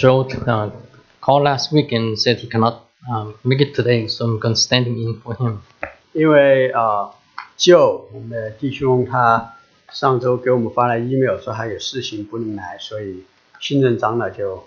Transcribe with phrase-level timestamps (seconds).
[0.00, 0.69] Joe uh,
[1.21, 4.59] called last week and said he cannot um, make it today, so I'm going to
[4.59, 5.61] standing in for him.
[6.13, 7.09] 因为啊，
[7.57, 9.55] 就我们的弟兄他
[9.91, 13.23] 上周给我们发了 email 说他有事情不能来，所以
[13.59, 14.63] 新任长老就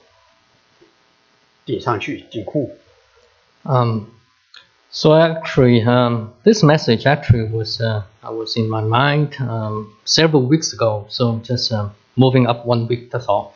[1.64, 2.76] 顶上去顶库。
[3.62, 4.06] Um,
[4.90, 10.46] so actually, um, this message actually was uh, I was in my mind um, several
[10.46, 11.06] weeks ago.
[11.08, 13.10] So just uh, moving up one week.
[13.10, 13.52] That's all.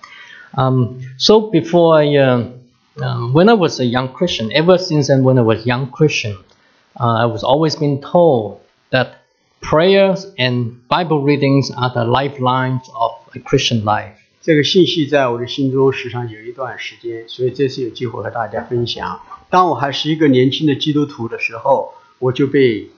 [0.56, 2.50] Um, so before I, uh,
[3.02, 6.38] um, when I was a young Christian, ever since then, when I was young Christian,
[7.00, 8.60] uh, I was always been told
[8.92, 9.16] that
[9.62, 14.14] prayers and Bible readings are the lifelines of a Christian life.
[14.42, 19.22] 这个信息在我的心中时常有一段时间，所以这次有机会和大家分享。
[19.50, 22.90] 当我还是一个年轻的基督徒的时候，我就被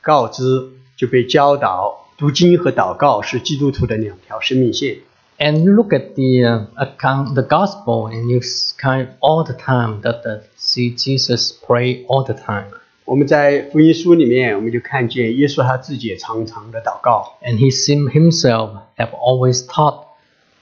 [0.00, 4.96] 告知，就被教导，读经和祷告是基督徒的两条生命线。
[5.38, 9.42] And you look at the uh, account, the gospel, and you s- kind of all
[9.44, 12.66] the time that the, see Jesus pray all the time,
[13.04, 20.04] 我们在福音书里面，我们就看见耶稣他自己也常常的祷告， and he seem himself have always taught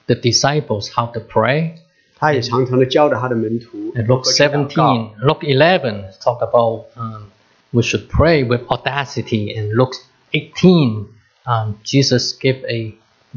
[0.07, 1.75] the disciples how to pray.
[2.17, 4.93] 他也常常的教导他的门徒 In 如 Luke 何去祷告。
[4.95, 7.27] 17, Luke 11 talk about um,
[7.71, 9.53] we should pray with audacity.
[9.55, 9.93] And Luke
[10.31, 11.05] 18,
[11.45, 12.93] um, Jesus gave a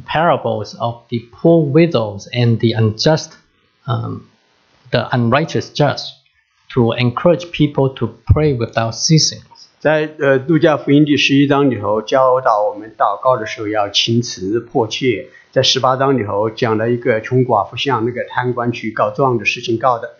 [0.06, 3.32] parables of the poor widows and the unjust,
[3.86, 4.28] um,
[4.90, 6.02] the unrighteous judge,
[6.74, 9.42] to encourage people to pray without ceasing.
[9.78, 20.16] 在呃路加福音第十一章里头教导我们祷告的时候要勤辞迫切，在十八章里头讲了一个穷寡妇向那个贪官去告状的事情告的，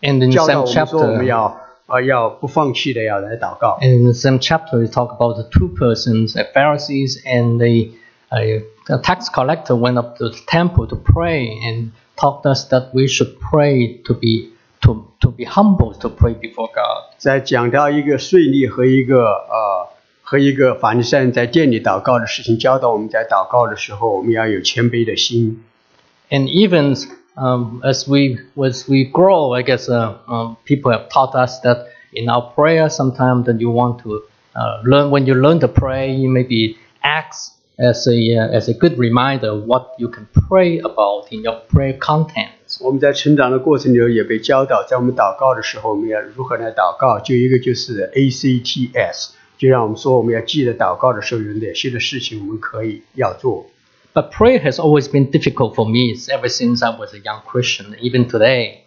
[0.00, 3.78] And in the 教导 same 我们说我们 chapter, 要呃要不放弃的要来祷告。
[3.80, 7.92] and in the same chapter, we talk about the two persons, the Pharisees and the,
[8.30, 12.94] uh, the tax collector went up to the temple to pray and taught us that
[12.94, 14.50] we should pray to be
[14.82, 17.14] to, to be humble to pray before God.
[17.18, 19.88] 在讲到一个税吏和一个呃
[20.22, 25.64] 和一个法利赛人在店里祷告的事情，教导我们在祷告的时候我们要有谦卑的心。
[26.30, 26.96] And even
[27.36, 31.86] um, as we as we grow, I guess uh, um, people have taught us that
[32.12, 34.22] in our prayer, sometimes that you want to
[34.54, 38.74] uh, learn when you learn to pray, you maybe ask as a uh, as a
[38.74, 42.82] good reminder what you can pray about in your prayer contents.
[42.82, 47.20] 我们在成长的过程里头也被教导，在我们祷告的时候，我们要如何来祷告。
[47.20, 53.66] 就一个就是 A C T S，就让我们说我们要记得祷告的时候有哪些的事情我们可以要做。
[54.14, 57.94] But prayer has always been difficult for me ever since I was a young Christian,
[57.98, 58.78] even today.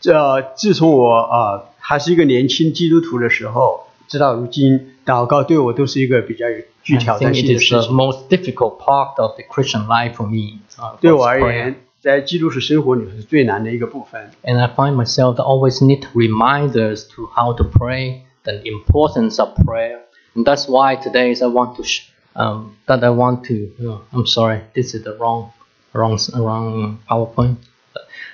[0.00, 7.94] 这自从我啊、还是一个年轻基督徒的时候，直到如今， 祷告对我都是一个比较有具 I 挑 think 战 it 性的 is 事 the 情。
[7.96, 10.58] most difficult part of the Christian life for me.
[10.78, 11.52] uh, 对 was 我而 prayer.
[11.52, 14.30] 言，在基督徒生活里是最难的一个部分。
[14.42, 19.50] And I find myself that always need reminders to how to pray, the importance of
[19.64, 19.98] prayer.
[20.34, 24.00] And that's why today is I want to, sh- um, that I want to, oh,
[24.12, 25.52] I'm sorry, this is the wrong,
[25.92, 27.56] wrong, wrong PowerPoint.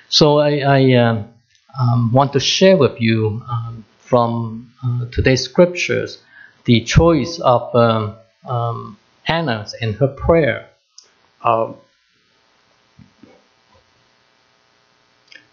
[0.09, 1.25] So I, I um,
[1.77, 6.19] um, want to share with you um, from uh, today's scriptures
[6.65, 8.15] the choice of um,
[8.47, 10.65] um, Hannah and her prayer.
[11.39, 11.75] 啊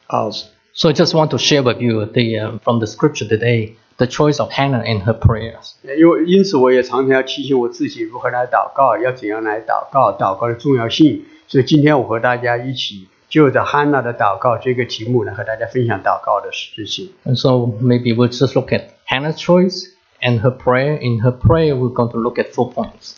[0.07, 0.31] 啊，
[0.77, 4.07] So I just want to share with you the um, from the scripture today the
[4.07, 5.75] choice of Hannah and her prayers.
[5.83, 11.25] 因为因此我也常常要提醒我自己如何来祷告，要怎样来祷告，祷告的重要性。
[11.47, 17.13] 所以今天我和大家一起就着汉娜的祷告这个题目呢，和大家分享祷告的事情。
[17.25, 20.97] And so maybe we'll just look at Hannah's choice and her prayer.
[20.97, 23.17] In her prayer, we're going to look at four points.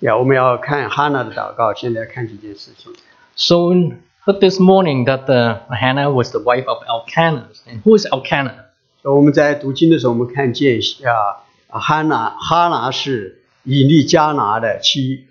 [0.00, 2.92] 呀，我们要看汉娜的祷告，现在看几件事情。
[3.36, 7.48] So in- heard this morning that uh, Hannah was the wife of Elkanah.
[7.66, 8.66] And who is Elkanah?
[9.02, 15.26] 我们在读经的时候，我们看见啊，哈拿哈拿是以利加拿的妻。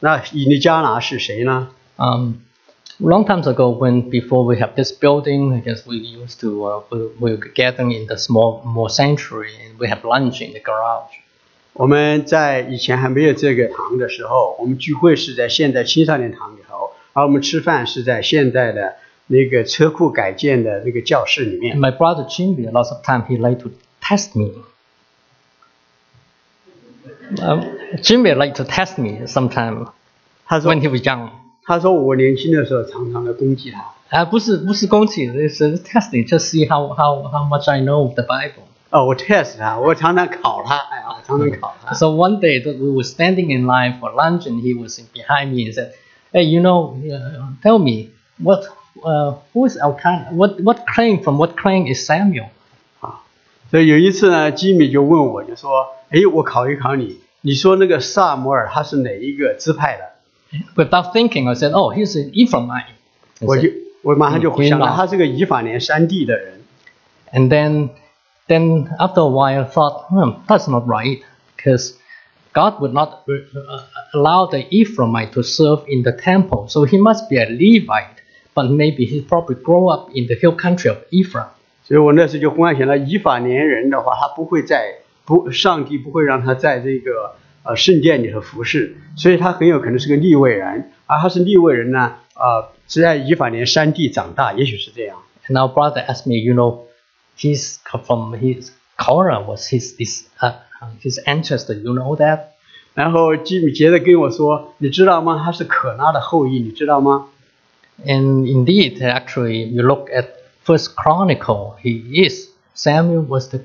[0.00, 1.68] 那以利加拿是谁呢？
[1.96, 2.34] Um,
[3.00, 6.82] long times ago, when before we have this building, I guess we used to uh,
[6.90, 10.60] we, we were gathering in the small more sanctuary and we have lunch in the
[10.60, 11.14] garage.
[11.74, 18.96] 我们在以前还没有这个堂的时候，我们聚会是在现在青少年堂里头，而我们吃饭是在现在的
[19.28, 21.78] 那个车库改建的那个教室里 And 面。
[21.78, 23.70] my brother Jimmy, a lot of time he like to
[24.00, 24.54] test me.
[27.40, 27.62] Um,
[28.02, 29.92] Jimmy like to test me sometime
[30.46, 31.30] 他说 when he was young.
[31.65, 33.93] 他说我年轻的时候常常的攻击他。
[34.09, 38.61] 啊，不是不是攻击，it's a testing, just see how how how much I know of the Bible.
[38.91, 41.95] 哦，我 test 他，我常常考他，哎呀，常常考他。
[41.95, 45.65] So one day that we were standing in line for lunch, and he was behind me
[45.67, 45.93] and said,
[46.31, 48.65] "Hey, you know, uh, tell me what
[49.01, 50.31] uh, who is Elkanah?
[50.35, 52.49] What what claim from what claim is Samuel?
[52.99, 53.23] 啊
[53.71, 60.12] 所以有一次呢，吉米就问我，就说：“哎，我考一考你，你说那个萨摩尔他是哪一个支派的
[60.76, 62.94] Without thinking, I said, oh, he's an Ephraimite.？”
[63.40, 66.60] I 我就 said- 我马上就嗯想到，天哪他是个以法莲山地的人。
[67.32, 67.90] And then,
[68.46, 71.20] then after a while, I thought, hmm, that's not right,
[71.56, 71.94] because
[72.54, 73.82] God would not uh,
[74.14, 78.22] allow the Ephraimite to serve in the temple, so he must be a Levite.
[78.54, 81.48] But maybe he probably grew up in the hill country of Ephraim.
[81.84, 95.17] 所以我那时就幻想到，以法莲人的话，他不会在不，上帝不会让他在这个 呃圣殿里头服侍，所以他很有可能是个利未人，而他是利未人呢，呃，是在以法莲山地长大，也许是这样。
[95.47, 96.83] And our brother asked me, you know,
[97.37, 100.53] he's from his Korah was his this uh,
[101.01, 101.73] his ancestor.
[101.73, 102.53] You know that?
[102.93, 105.41] 然后基米接着跟我说，你知道吗？
[105.43, 107.27] 他是可拉的后裔，你知道吗
[108.05, 110.27] ？And indeed, actually, you look at
[110.65, 111.75] First Chronicle.
[111.81, 113.61] He is Samuel was the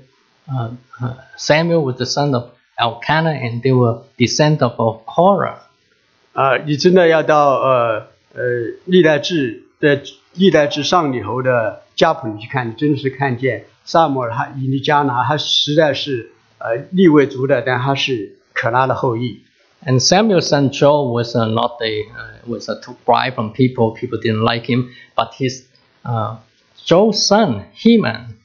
[0.49, 5.60] uh, uh, Samuel was the son of Elkanah, and they were descendant of Korah.
[6.34, 8.44] 啊、你真的要到呃呃
[8.86, 10.02] 历代志的
[10.34, 19.42] 历代志上里头的家谱里去看，你真的是看见萨摩尔他以利加拿，他实在是呃利未族的，但他是可拉的后裔。
[19.86, 23.92] And Samuel's son Joel was uh, not a uh, was a took bribe from people.
[23.92, 25.66] People didn't like him, but his
[26.06, 26.38] uh,
[26.86, 28.38] Joel's son Heman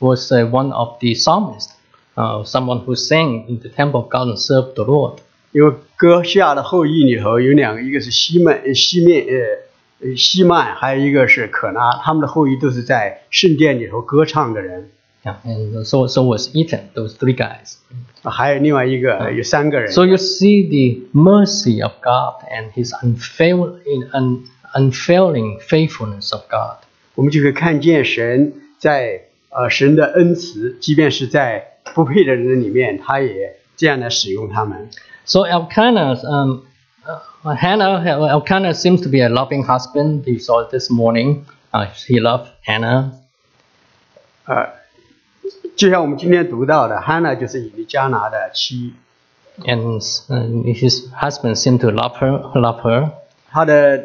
[0.00, 1.74] was uh, one of the psalmists,
[2.16, 5.18] uh, someone who sang in the temple of God and served the Lord.
[5.52, 14.90] 因为哥西亚的后裔里头有两个，一个是西曼呃西面呃呃西曼，还有一个是可拉，他们的后裔都是在圣殿里头歌唱的人。
[15.24, 16.92] Yeah, and so so was Ethan.
[16.94, 17.78] Those three guys.
[18.22, 19.90] 还有另外一个呃有三个人。
[19.90, 24.44] So you see the mercy of God and His unfailing, un,
[24.74, 26.84] unfailing faithfulness of God.
[27.14, 34.88] 我们就可以看见神在呃神的恩慈，即便是在 不配的人里面，他也这样来使用他们。
[35.24, 36.62] So Elkanah, um,
[37.42, 40.24] uh, Hannah, Elkanah seems to be a loving husband.
[40.24, 41.44] We saw it this morning.
[41.72, 43.12] Uh, he loved Hannah.
[44.46, 44.68] 呃，
[45.76, 48.94] 就像我们今天读到的，哈娜就是以利加拿的妻，
[49.64, 53.10] and uh, his husband seemed to love her, love her,
[53.50, 54.04] 她的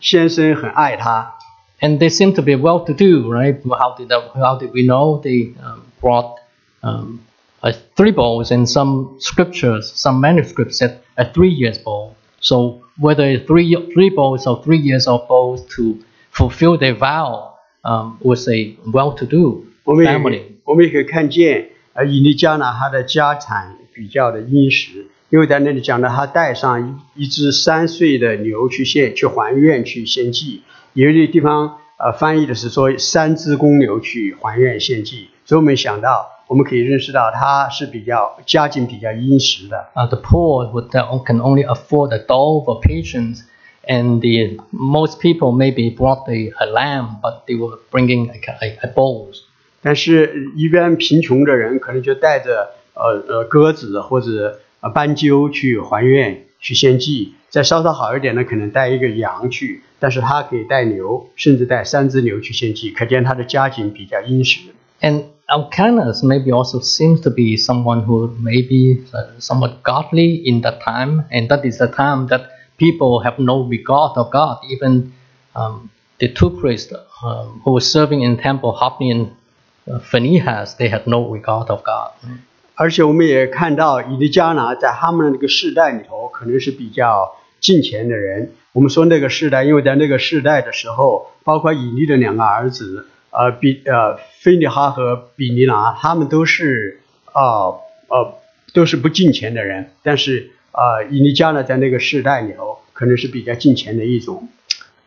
[0.00, 1.34] 先生很爱她，
[1.80, 3.60] and they seem to be well-to-do, right?
[3.62, 6.38] How did that, how did we know they um, brought
[6.85, 7.19] um,
[7.61, 8.51] a three bowls?
[8.51, 12.15] And some scriptures, some manuscripts said a three years bowl.
[12.39, 15.97] So whether three three bowls or three years of bowls to
[16.31, 20.41] fulfill their vow um, was a well-to-do 我们也 family.
[20.63, 30.61] 我们也可以看见，呃，以利加拿他的家产比较的殷实，因为在那里讲到他带上一一只三岁的牛去献去还愿去献祭，
[30.93, 39.87] 有的地方呃翻译的是说三只公牛去还愿献祭，所以我们想到我们可以认识到他是比较家境比较殷实的。
[39.95, 43.41] uh, the poor would uh, can only afford a dove or pigeons,
[43.87, 48.77] and the most people maybe brought a, a lamb, but they were bringing a, a,
[48.81, 49.43] a bowls.
[49.81, 64.61] 但是，一般贫穷的人可能就带着呃呃鸽子或者呃斑鸠去还愿去献祭，再稍稍好一点的可能带一个羊去，但是他可以带牛，甚至带三只牛去献祭，可见他的家境比较殷实。
[65.01, 70.80] And Elkanah maybe also seems to be someone who may be uh, somewhat godly in that
[70.80, 72.42] time, and that is the time that
[72.78, 74.58] people have no regard of God.
[74.68, 75.12] Even
[75.54, 76.92] um, the two priests
[77.24, 79.32] um, who were serving in temple, Hophni and
[79.90, 82.12] uh, Phinehas, they had no regard of God.
[82.76, 88.52] 而且我们也看到以利加拿在他们的那个世代里头，可能是比较敬虔的人。
[88.72, 97.00] 我们说那个世代，因为在那个世代的时候，包括以利的两个儿子， 呃比呃菲尼哈和比尼拿，他们都是
[97.32, 98.34] 呃呃
[98.72, 99.90] 都是不敬虔的人。
[100.02, 104.48] 但是呃以利加呢，在那个世代里头，可能是比较敬虔的一种。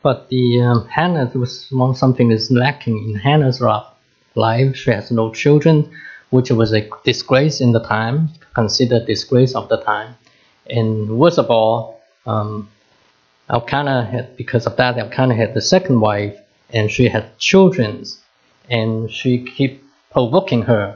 [0.02, 3.94] But the um, Hannah was one something is lacking in Hannah's ra-
[4.34, 4.76] life.
[4.76, 5.86] She has no children,
[6.30, 10.16] which was a disgrace in the time, considered disgrace of the time.
[10.66, 12.68] And worst of all, um,
[13.50, 16.36] Elkanah had because of that Elkanah had the second wife,
[16.72, 18.04] and she had children,
[18.70, 19.80] and she keep
[20.12, 20.96] provoking her.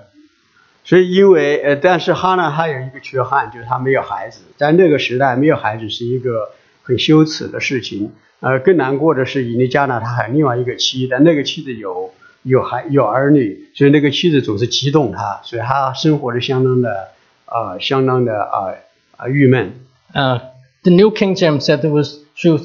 [0.84, 4.42] 所以，因为呃，但是哈娜还有一个缺憾，就是她没有孩子。
[4.58, 6.51] 在那个时代，没有孩子是一个
[6.82, 8.12] 很羞耻的事情。
[8.39, 12.13] 呃，更难过的是，以利加呢，他还有另外一个妻，但那个妻子有
[12.44, 17.10] 有孩有儿女，所以那个妻子总是激动他，所以他生活的相当的
[17.48, 18.75] 呃，相当的呃
[19.18, 19.74] 呃郁闷。
[20.13, 20.39] Uh,
[20.84, 22.62] the New King James said it was she was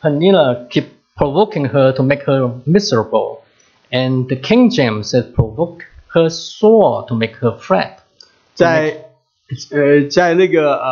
[0.00, 0.84] Peninnah keep
[1.15, 3.41] provoking her to make her miserable.
[3.91, 7.99] And the King James said provoke her sore to make her fret.
[8.55, 9.05] 在
[9.71, 10.89] 呃，在那个呃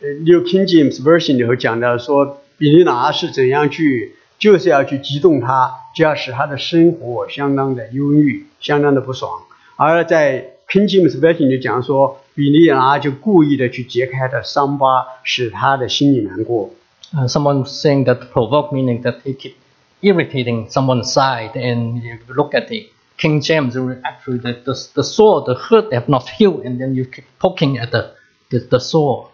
[0.00, 9.30] 呃 New King James Version 里头讲到说，比利拿是怎样去，就是要去激动他，就要使他的生活相当的忧郁，相当的不爽。
[9.76, 16.70] 而在 King James Version 里讲说，比利拿就故意的去揭开他的伤疤，使他的心里难过。
[17.15, 19.55] Uh, someone saying that provoke meaning that he keep
[20.01, 21.55] irritating someone's side.
[21.55, 22.89] And you look at the
[23.19, 27.05] King James, actually the, the, the sore, the hurt have not healed, and then you
[27.05, 28.15] keep poking at the,
[28.49, 29.27] the, the sore.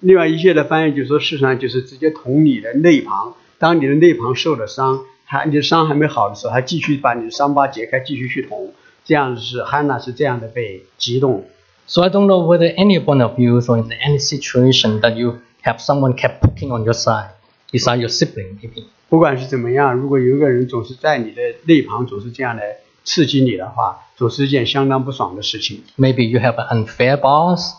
[0.00, 8.72] 另外一些的翻译就说，事实上就是直接捅你的内旁，当你的内旁受了伤，他你的伤还没好的时候，他继续把你的伤疤解开，继续去捅，
[9.04, 11.44] 这样是汉娜是这样的被激动。
[11.86, 15.38] So I don't know whether any one of you or in any situation that you
[15.64, 17.30] have someone kept poking on your side,
[17.72, 18.84] besides your sibling maybe.
[19.08, 25.82] 不管是怎么样，如果有一个人总是在你的内旁总是这样来刺激你的话，总是一件相当不爽的事情。
[25.98, 27.72] Maybe you have an unfair boss,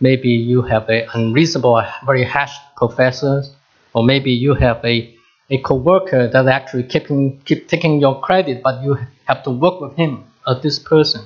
[0.00, 3.50] maybe you have a unreasonable, very harsh professors,
[3.92, 5.14] or maybe you have a
[5.50, 9.96] a coworker that actually keeping keep taking your credit, but you have to work with
[9.96, 11.22] him or this person.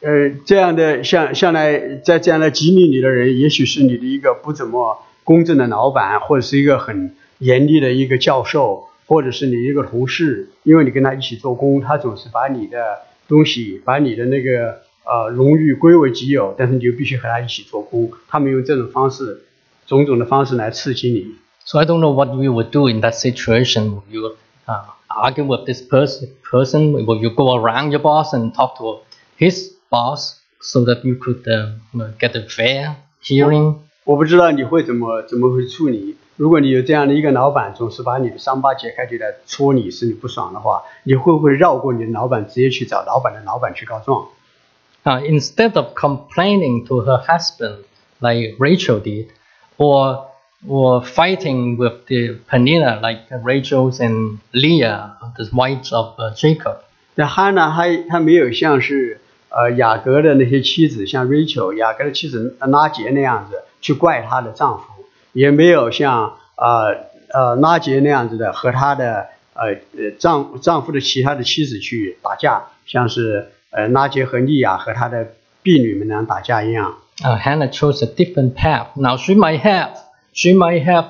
[0.00, 18.10] 呃，这样的像像来在这样来激励你的人，也许是你的一个不怎么 公正的老板，或者是一个很严厉的一个教授，或者是你一个同事，因为你跟他一起做工，他总是把你的东西，把你的那个呃荣誉归为己有，但是你就必须和他一起做工。
[18.28, 19.44] 他们用这种方式，
[19.86, 21.36] 种种的方式来刺激你。
[21.66, 23.94] So I don't know what you would do in that situation.
[23.94, 26.28] Will you uh, argue with this person?
[26.42, 26.92] Person?
[26.92, 29.00] Will you go around your boss and talk to
[29.38, 33.76] his boss so that you could uh, get a fair hearing?
[34.09, 36.17] 我不知道你会怎么怎么会处理。
[36.35, 44.29] 如果你有这样的一个老板，总是把你的伤疤揭开就来戳你，使你不爽的话，你会不会绕过你的老板，直接去找老板的老板去告状
[45.03, 47.83] ？Uh, instead of complaining to her husband
[48.17, 49.27] like Rachel did,
[49.77, 50.25] or
[50.67, 56.77] or fighting with the Penina like Rachel's and Leah, the wives of uh, Jacob.
[57.13, 64.84] 那哈娜她她没有像是呃雅各的那些妻子，像 Rachel 雅各的妻子拉杰那样子去怪她的丈夫，
[65.32, 76.96] 也没有像呃呃拉杰那样子的和她的呃呃丈丈夫的其他的妻子去打架，像是呃拉杰和利亚和她的婢女们那样打架一样。
[77.22, 78.88] uh, Hannah chose a different path.
[78.96, 79.90] Now she might have,
[80.32, 81.06] she might have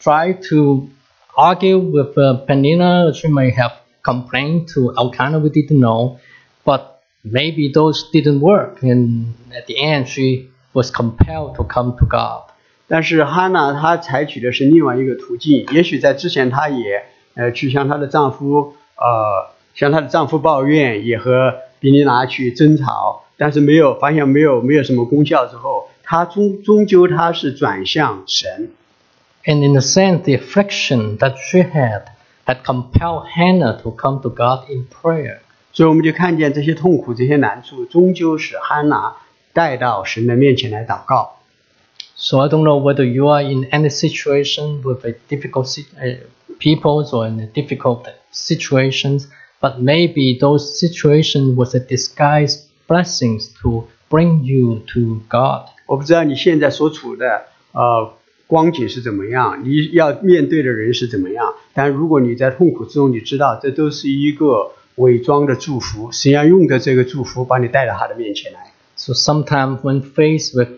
[0.00, 0.88] tried to
[1.36, 3.14] argue with uh, Penina.
[3.14, 5.38] She might have complained to Elkanah.
[5.38, 6.18] We didn't know,
[6.64, 12.06] but maybe those didn't work, and at the end she was compelled to come to
[12.06, 12.50] God.
[12.88, 17.04] 但是哈娜她采取的是另外一个途径，也许在之前她也
[17.34, 28.70] 呃去向她的丈夫呃向她的丈夫抱怨，也和比尼拿去争吵，但是没有发现没有没有什么功效之后，她终终究她是转向神，
[29.44, 32.02] And in a sense, the affliction that she had
[32.44, 35.38] had compelled Hannah to come to God in prayer.
[35.72, 39.16] 所以我们就看见这些痛苦、这些难处，终究使哈娜
[39.56, 41.38] 带到神的面前来祷告。
[42.16, 46.18] So I don't know whether you are in any situation with a difficult si- uh,
[46.58, 49.26] peoples or in a difficult situations,
[49.60, 55.66] but maybe those situations was a disguised blessings to bring you to God.
[55.86, 58.12] 我不知道你现在所处的呃
[58.46, 61.54] 光景是怎么样，你要面对的人是怎么样。
[61.74, 68.65] 但如果你在痛苦之中，你知道这都是一个伪装的祝福，神要用的这个祝福把你带到他的面前来。
[69.06, 70.68] So sometimes when faced with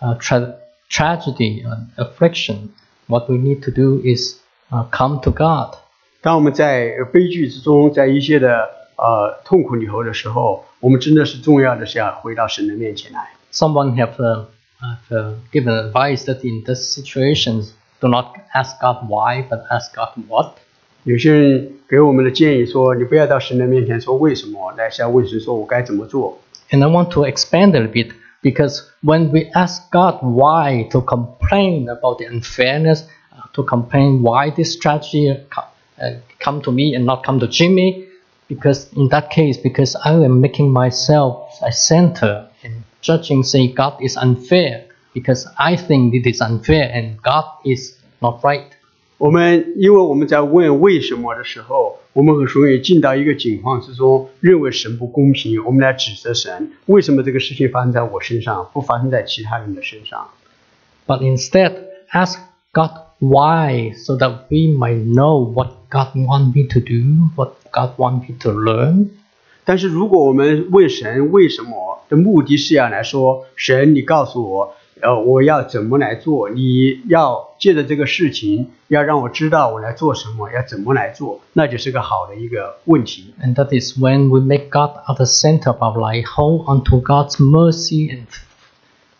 [0.00, 0.56] uh, tra-
[0.88, 2.70] tragedy and affliction,
[3.08, 5.76] what we need to do is uh, come to God.
[6.22, 13.32] 当我们在呃悲剧之中，在一些的呃痛苦里头的时候，我们真的是重要的是要回到神的面前来。
[13.52, 14.46] Someone have, uh,
[14.80, 19.94] have uh, given advice that in these situations, do not ask God why, but ask
[19.94, 20.54] God what.
[21.04, 26.38] 有些人 给我们的建议说，你不要到神的面前说为什么，来是要问神说我该怎么做。
[26.70, 28.12] And I want to expand a little bit
[28.42, 34.50] because when we ask God why to complain about the unfairness, uh, to complain why
[34.50, 35.68] this tragedy co-
[36.00, 38.08] uh, come to me and not come to Jimmy,
[38.48, 44.02] because in that case, because I am making myself a center and judging, say God
[44.02, 48.74] is unfair because I think it is unfair and God is not right.
[49.19, 60.29] 我们因为我们在问为什么的时候，我们很容易进到一个境况之中，认为神不公平，我们来指责神，为什么这个事情发生在我身上，不发生在其他人的身上
[61.05, 61.73] ？but instead
[62.13, 62.37] ask
[62.71, 67.97] God why so that we might know what God wants me to do, what God
[67.97, 69.09] wants me to learn.
[69.65, 76.49] 但是如果我们问神为什么的目的是要来说，神，你告诉我，呃，我要怎么来做？
[76.49, 83.33] 你要借着这个事情，要让我知道我来做什么，要怎么来做，那就是个好的一个问题。
[83.41, 87.37] And that is when we make God at the center of our life, hold onto God's
[87.39, 88.25] mercy and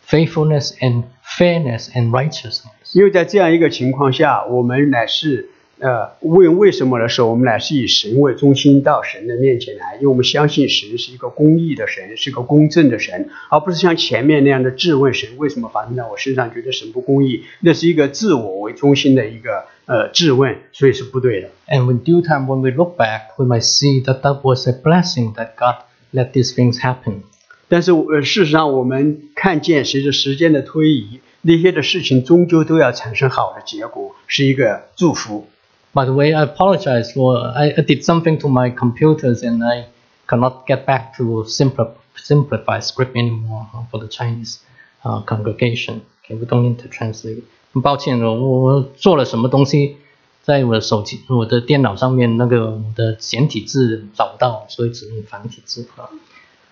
[0.06, 2.94] faithfulness and fairness and righteousness.
[2.94, 21.48] 因为在这样一个情况下，我们乃是呃问为什么的时候，我们乃是以神为中心到神的面前来，因为我们相信神是一个公义的神，是个公正的神，而不是像前面那样的质问神为什么发生在我身上，觉得神不公义，那是一个自我为中心的一个呃质问，所以是不对的。
[21.66, 25.34] And when due time, when we look back, we might see that that was a blessing
[25.34, 25.76] that God
[26.12, 27.22] let these things happen.
[27.68, 35.46] 但是呃，事实上我们看见，随着时间的推移，那些的事情终究都要产生好的结果，是一个祝福。
[35.93, 39.87] By the way, I apologize for I, I did something to my computers and I
[40.27, 44.59] cannot get back to simplify, simplify script anymore for the Chinese
[45.03, 46.01] uh, congregation.
[46.23, 47.43] Okay, we don't need to translate.
[47.71, 49.97] 很抱歉，我我做了什么东西，
[50.41, 56.09] 在我的手机、我的电脑上面那个我的简体字找不到，所以只用繁体字啊。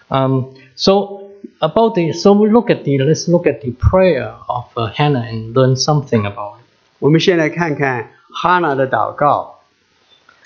[0.09, 4.65] Um, so about the so we look at the let's look at the prayer of
[4.75, 6.63] uh, Hannah and learn something about it.
[6.99, 9.59] 我们先来看看 哈娜的祷告。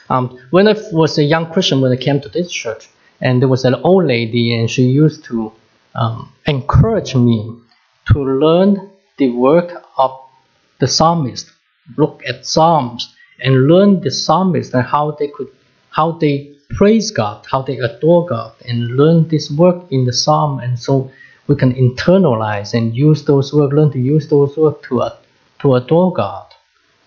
[0.09, 2.89] Um, when I was a young Christian, when I came to this church,
[3.19, 5.51] and there was an old lady, and she used to
[5.95, 7.51] um, encourage me
[8.13, 10.11] to learn the work of
[10.79, 11.51] the psalmist,
[11.97, 15.49] look at psalms, and learn the psalmist and how they could,
[15.89, 20.59] how they praise God, how they adore God, and learn this work in the psalm,
[20.59, 21.11] and so
[21.47, 25.17] we can internalize and use those work, learn to use those work to uh,
[25.59, 26.45] to adore God.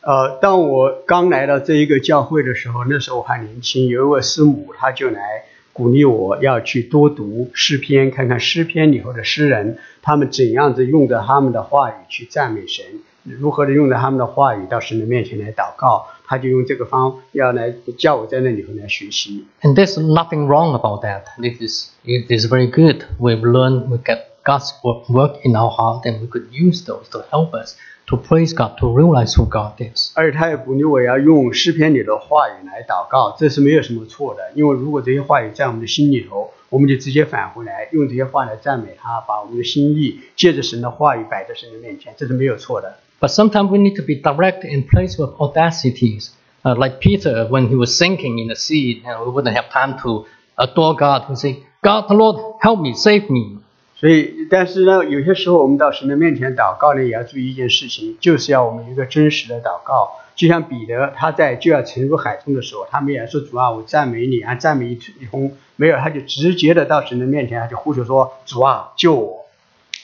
[0.04, 12.84] 呃，当我刚来到这一个教会的时候，那时候我还年轻，有一位师母，她就来鼓励我要去多读诗篇，看看诗篇里头的诗人，他们怎样子用着他们的话语去赞美神，
[13.24, 19.46] 如何的用着他们的话语到神的面前来祷告，他就用这个方要来叫我在那里头来学习。
[19.62, 21.24] And there's nothing wrong about that.
[21.38, 23.04] It is it is very good.
[23.18, 27.08] We've learned we get God's work, work in our heart, and we could use those
[27.10, 27.76] to help us
[28.06, 30.12] to praise God, to realize who God is.
[30.14, 34.52] 而且他也鼓励我要用诗篇里的话语来祷告，这是没有什么错的。
[34.54, 42.98] 因为如果这些话语在我们的心里头，我们就直接返回来，用这些话来赞美他，把我们的心意借着神的话语摆在神的面前，这是没有错的。
[43.20, 46.30] But sometimes we need to be direct and placed with audacities.
[46.62, 49.70] Uh, like Peter, when he was sinking in the sea, you know, we wouldn't have
[49.70, 50.26] time to
[50.56, 51.28] adore God.
[51.30, 53.53] We say, God, the Lord, help me, save me.
[54.05, 60.11] 所以，但是呢，有些时候我们到神的面前祷告呢，也要注意一件事情，就是要我们有一个真实的祷告。
[60.35, 69.47] 就像彼得他在就要沉入海中的时候，他没有说主啊，我赞美你啊，赞美一一通，没有，他就直接的到神的面前，他就呼求说主啊，救我。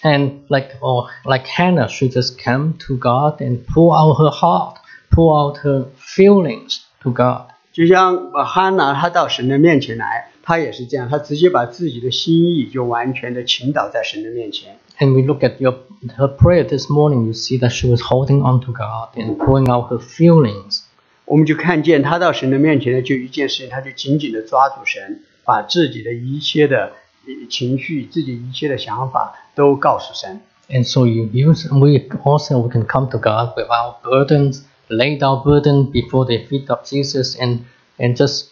[0.01, 4.77] And like oh, like Hannah, she just came to God and pour out her heart,
[5.11, 7.51] pour out her feelings to God.
[7.71, 14.77] 就像呃哈拿他到神的面前来，他也是这样，他直接把自己的心意就完全的倾倒在神的面前。
[14.99, 15.79] And we look at your
[16.17, 19.69] her prayer this morning, you see that she was holding on to God and pouring
[19.71, 20.83] out her feelings.
[21.25, 26.91] 我们就看见他到神的面前呢，就一件事情，他就紧紧的抓住神，把自己的一切的
[27.25, 30.41] 呃情绪、自己一切的想法都告诉神。
[30.69, 35.43] And so you use we also we can come to God with our burdens, lay our
[35.43, 37.59] burden before the feet of Jesus and
[37.97, 38.50] and just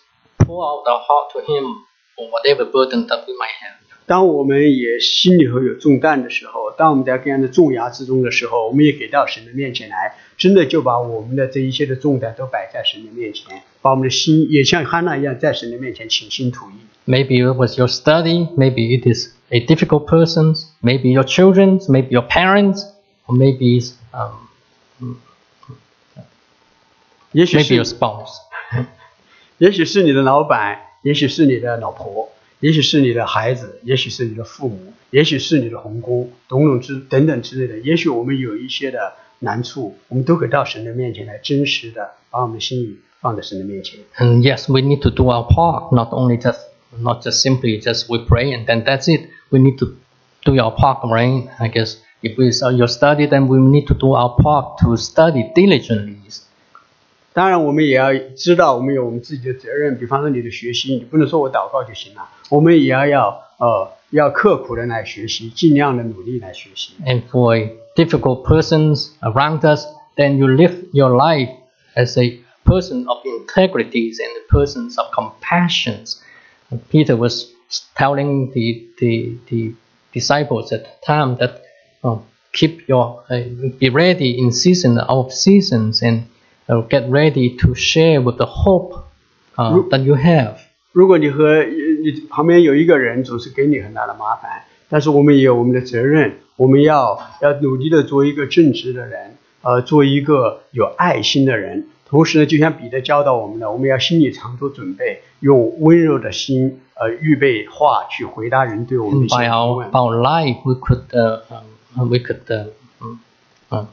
[0.49, 1.65] pour out our heart to him
[2.17, 3.79] for whatever burden that we might have.
[4.07, 16.75] 当我们也心里头有重担的时候，当我们在各样的重压之中的时候，我们也给到神的面前来，真的就把我们的这一切的重担都摆在神的面前，把我们的心也像哈娜一样在神的面前倾心吐意。
[17.07, 22.09] Maybe it was your study, maybe it is a difficult person, maybe your children, maybe
[22.11, 22.83] your parents,
[23.27, 25.17] or maybe it's, um,
[27.33, 28.37] 也许 maybe your 是， spouse.
[29.59, 37.79] 也许是你的老板，也许是你的老婆，也许是你的孩子，也许是你的父母，也许是你的红工，种种之等等之类的。
[37.81, 44.01] 也许我们有一些的难处，我们都可以到神的面前来，真实的把我们的心意放在神的面前。
[44.19, 46.61] And yes, we need to do our part, not only just
[46.99, 49.29] not just simply just we pray and then that's it.
[49.51, 49.95] We need to
[50.45, 51.49] do our part, right?
[51.59, 54.97] I guess if it's uh, your study, then we need to do our part to
[54.97, 56.19] study diligently.
[57.39, 59.99] 当然，我们也要知道，我们有我们自己的责任。
[59.99, 66.93] 比方说，你的学习，你不能说我祷告就行了，我们也要要呃要刻苦的来学习，尽量的努力来学习。
[67.05, 69.85] And for difficult persons around us,
[70.17, 71.51] then you live your life
[71.97, 76.21] as a person of integrities and a person of compassions.
[76.71, 77.49] And Peter was
[77.97, 79.75] telling the, the, the
[80.13, 81.63] disciples at the time that
[82.05, 82.19] uh,
[82.53, 83.41] keep your uh,
[83.81, 86.27] be ready in season out of seasons and
[86.69, 89.05] uh, get ready to share with the hope
[89.57, 90.57] uh, Ru- that you have.
[90.93, 101.89] 如果你和你旁边有一个人总是给你很大的麻烦，但是我们也有我们的责任，我们要要努力的做一个正直的人，呃，做一个有爱心的人。
[102.07, 109.91] 同时呢，就像彼得教导我们的，我们要心里常做准备，用温柔的心，呃，预备话去回答人对我们的 And 一些 by 提 our, 问。
[109.91, 111.41] by our life, we could uh,
[111.97, 112.67] um, we could uh,
[113.01, 113.19] um,
[113.71, 113.87] uh,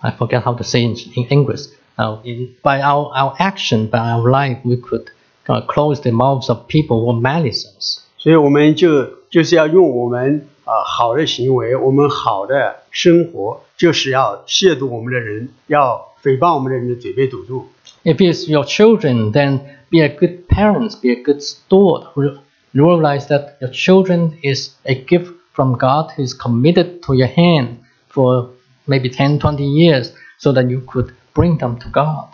[0.00, 1.68] I forget how to say in, in English.
[1.98, 5.10] Uh, in, by our, our action, by our life, we could
[5.48, 8.00] uh, close the mouths of people who are malicious.
[8.16, 17.66] 所以我们就就是要用我们呃好的行为，我们好的生活，就是要亵渎我们的人，要诽谤我们的人的嘴被堵住。
[18.04, 22.06] If it's your children, then be a good parent, be a good steward.
[22.14, 22.38] Re-
[22.72, 27.80] Realize that your children is a gift from God who is committed to your hand
[28.08, 28.50] for
[28.86, 32.28] maybe 10, 20 years so that you could bring them to God.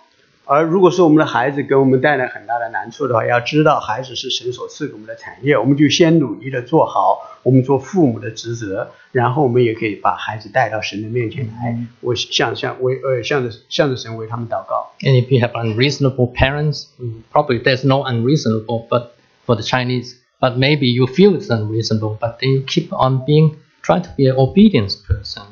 [0.49, 14.93] 而如果说我们的孩子给我们带来很大的难处的话，要知道孩子是神所赐给我们的产业，我们就先努力的做好我们做父母的职责，然后我们也可以把孩子带到神的面前来，我向向为呃向着向着神为他们祷告。
[15.01, 19.09] And if you have unreasonable parents, mm, probably there's no unreasonable, but
[19.47, 23.57] for the Chinese, but maybe you feel it's unreasonable, but then you keep on being
[23.83, 25.43] try to be an obedience person,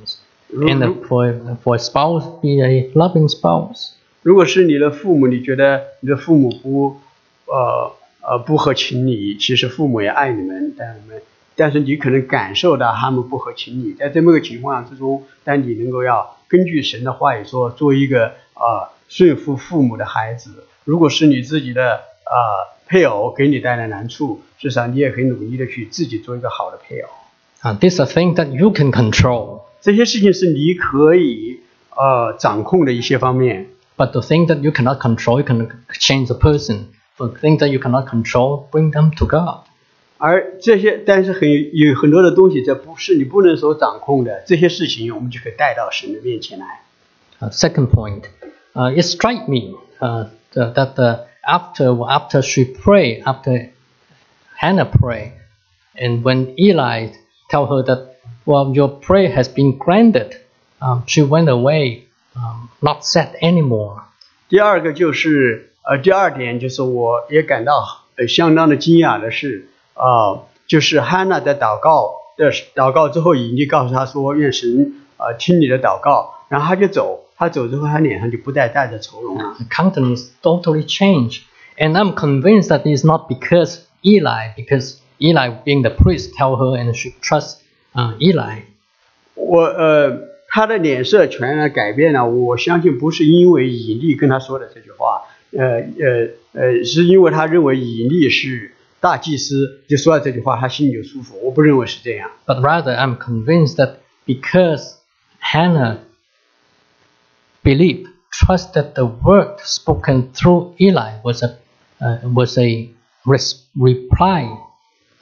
[0.53, 3.93] and uh, for for a spouse, be a loving spouse.
[4.23, 6.97] 如果是你的父母，你觉得你的父母不
[7.47, 11.23] 呃呃不合情理，其实父母也爱你们，但你们
[11.57, 20.65] 但是你可能感受到他们不合情理，在这么个情况之中，但你能够要根据神的话语说，做一个呃顺服父母的孩子。
[20.85, 27.09] 如果是你自己的呃配偶给你带来难处，至少你也可以努力的去自己做一个好的配偶。
[27.63, 31.61] Uh, these are things that you can control, 这些事情是你可以
[31.91, 33.69] 呃掌控的一些方面。
[33.97, 35.69] but the thing that you cannot control, you can
[36.01, 36.87] change a person.
[37.17, 39.67] For things that you cannot control, bring them to God.
[40.19, 46.81] 而这些，但是很有很多的东西，这不是你不能所掌控的，这些事情我们就可以带到神的面前来。
[47.41, 48.23] Uh, second point,
[48.75, 53.71] uh, it strike me uh, that, that uh, after after she prayed, after
[54.57, 55.33] Hannah prayed,
[55.95, 57.13] and when Eli
[57.51, 58.17] tell her that,
[58.49, 60.37] well, your prayer has been granted,
[60.81, 62.05] um, she went away,
[62.37, 64.03] um, not sad anymore.
[64.49, 79.57] 第二个就是呃，第二点就是我也感到呃相当的惊讶的是，呃，就是汉娜在祷告的祷告之后，以利告诉他说，愿神呃听你的祷告，然后他就走，他走之后，他脸上就不再带着愁容了。
[79.59, 81.43] The countenance totally changed,
[81.79, 86.77] and I'm convinced that it's not because Eli, because Eli being the priest tell her
[86.77, 87.59] and she trust
[87.99, 88.63] uh, Eli.
[89.35, 92.25] 我呃，他的脸色全然改变了。
[92.29, 101.39] 我相信不是因为以利跟他说的这句话，呃呃呃，是因为他认为以利是大祭司，就说了这句话，他心里就舒服。
[101.43, 102.31] 我不认为是这样。
[102.47, 104.95] but rather I'm convinced that because
[105.41, 105.99] Hannah
[107.63, 111.57] believed, trusted the word spoken through Eli was a
[112.01, 112.89] uh, was a
[113.25, 114.49] res- reply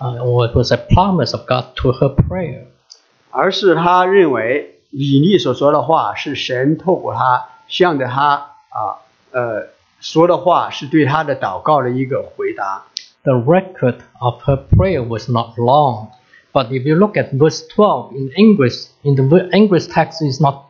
[0.00, 2.66] uh, or it was a promise of God to her prayer.
[3.30, 8.34] 而是他认为以利所说的话是神透过他向着他
[8.68, 9.68] 啊呃
[10.00, 12.84] 说的话，是对他的祷告的一个回答。
[13.24, 16.08] The record of her prayer was not long,
[16.52, 20.40] but if you look at verse 12 in English, in the ver- English text is
[20.40, 20.64] not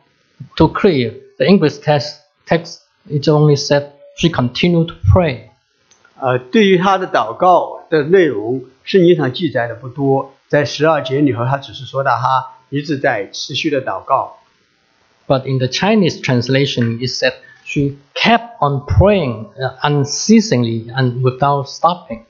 [0.55, 1.13] too clear.
[1.39, 5.49] The English text text it only said she continued to pray.
[6.20, 14.38] 呃，对于他的祷告的内容，圣经上记载的不多，在十二节里头，他只是说到他一直在持续的祷告。
[15.26, 22.22] But in the Chinese translation, it said she kept on praying uh, unceasingly and without stopping.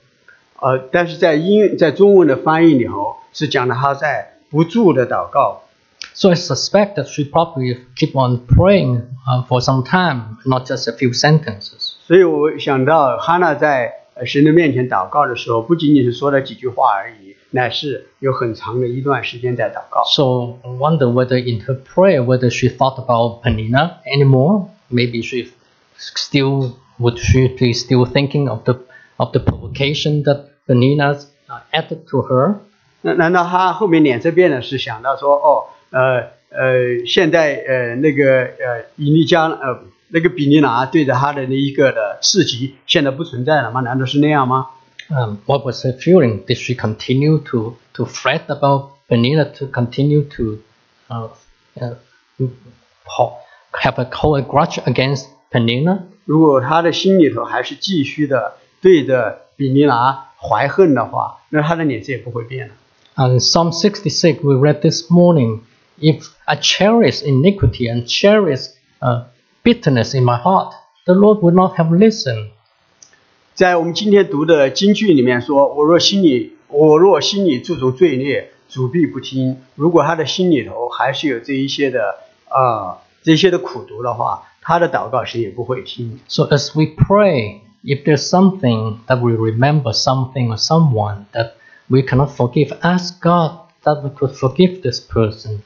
[0.59, 5.63] 呃，但是在英在中文的翻译里头是讲的他在不住的祷告。
[6.13, 10.93] So I suspect that she probably keep on praying uh, for some time, not just a
[10.93, 11.88] few sentences.
[12.08, 20.04] 所以我想到哈娜在呃神的面前祷告的时候，不仅仅是说了几句话而已，乃是有很长的一段时间在祷告。
[20.04, 24.68] So I wonder whether in her prayer, whether she thought about Penina anymore.
[24.90, 25.52] Maybe she
[25.96, 28.78] still would she be still thinking of the
[29.16, 31.16] of the provocation that Penina
[31.48, 32.56] uh, added to her.
[33.00, 43.80] 那难道他后面脸色变了，是想到说，哦，呃 呃，现在呃那个呃以利加呃 那个比利拿对着他的那一个的刺激，现在不存在了吗？
[43.80, 44.68] 难道是那样吗？
[45.10, 46.44] Um, what was her feeling?
[46.46, 50.58] Did she continue to, to fret about Penina to continue to
[51.10, 51.28] uh,
[51.78, 51.94] uh,
[53.04, 53.36] ho-
[53.72, 56.04] have a hold a grudge against Penina?
[56.24, 62.74] 如果他的心里头还是继续的对着比利拿怀恨的话，那他的脸色也不会变的。
[63.16, 65.60] And Psalm 66, we read this morning,
[66.00, 69.24] if I cherish iniquity and cherish uh,
[69.62, 70.72] bitterness in my heart,
[71.06, 72.50] the Lord would not have listened.
[73.54, 82.16] 在我们今天读的经句里面说：“我若心里我若心里注重罪孽，主必不听。”如果他的心里头还是有这一些的
[82.48, 86.18] 啊、这些的苦毒的话，他的祷告神也不会听。
[86.26, 91.52] So as we pray, if there's something that we remember something or someone that
[91.88, 93.52] we cannot forgive, ask God
[93.84, 95.60] that we could forgive this person.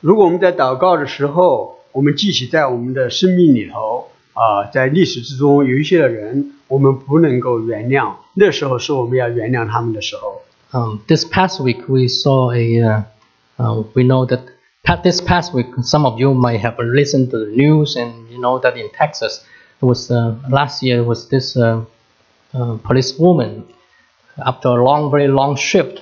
[0.00, 10.42] 如果我们在祷告的时候， 我们记起在我们的生命里头啊、在历史之中有一些的人，我们不能够原谅，那时候是我们要原谅他们的时候。
[10.72, 13.02] Um, this past week we saw a, uh,
[13.58, 14.40] uh, we know that
[14.82, 18.38] pa- this past week some of you might have listened to the news and you
[18.40, 19.44] know that in Texas
[19.80, 21.84] it was uh, last year was this uh,
[22.54, 23.64] uh, police woman
[24.38, 26.00] after a long, very long shift,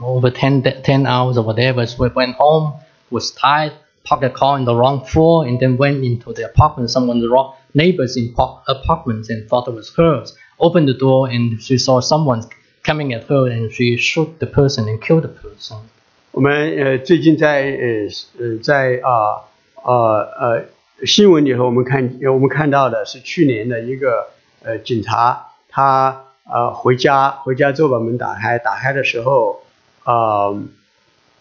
[0.00, 2.72] over 10, da- 10 hours or whatever, she went home,
[3.10, 6.90] was tired, parked the car in the wrong floor, and then went into the apartment,
[6.90, 10.34] someone's wrong neighbor's in pa- apartment and thought it was hers.
[10.58, 12.42] Opened the door and she saw someone
[12.82, 15.78] coming at her and she shot the person and killed the person.
[16.32, 18.08] 我们呃最近在呃
[18.38, 19.44] 呃在啊
[19.82, 20.64] 呃呃
[21.06, 24.28] 新闻里头，我们看呃我们看到的是去年的一个
[24.62, 29.62] 呃警察，他呃回家回家之后把门打开，打开的时候，
[30.04, 30.62] 呃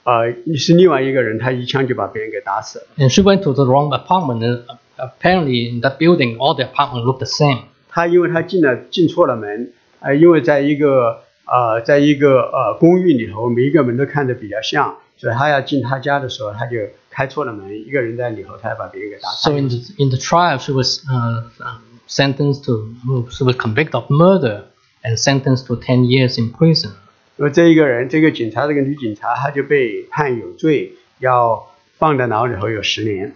[0.04, 2.86] 呃是另外一个人，他一枪就把别人给打死了。
[2.98, 4.40] And she went to the wrong apartment.
[4.44, 4.64] And
[4.98, 7.64] apparently, in that building, all the apartments looked the same.
[7.90, 16.78] 他因为他进了进错了门，呃，因为在一个呃，在一个呃公寓里头，每一个门都看着比较像，所以他要进他家的时候，他就
[17.10, 19.50] 开错了门，一个人在里头，他要把别人给打死。
[19.50, 22.94] So in the in the trial, she was uh, um, sentenced to
[23.32, 24.64] she was convicted of murder
[25.04, 26.92] and sentenced to ten years in prison.
[27.37, 31.67] 那么这一个人，这个警察，这个女警察，她就被判有罪，要
[31.99, 33.33] 放在牢里头有十年。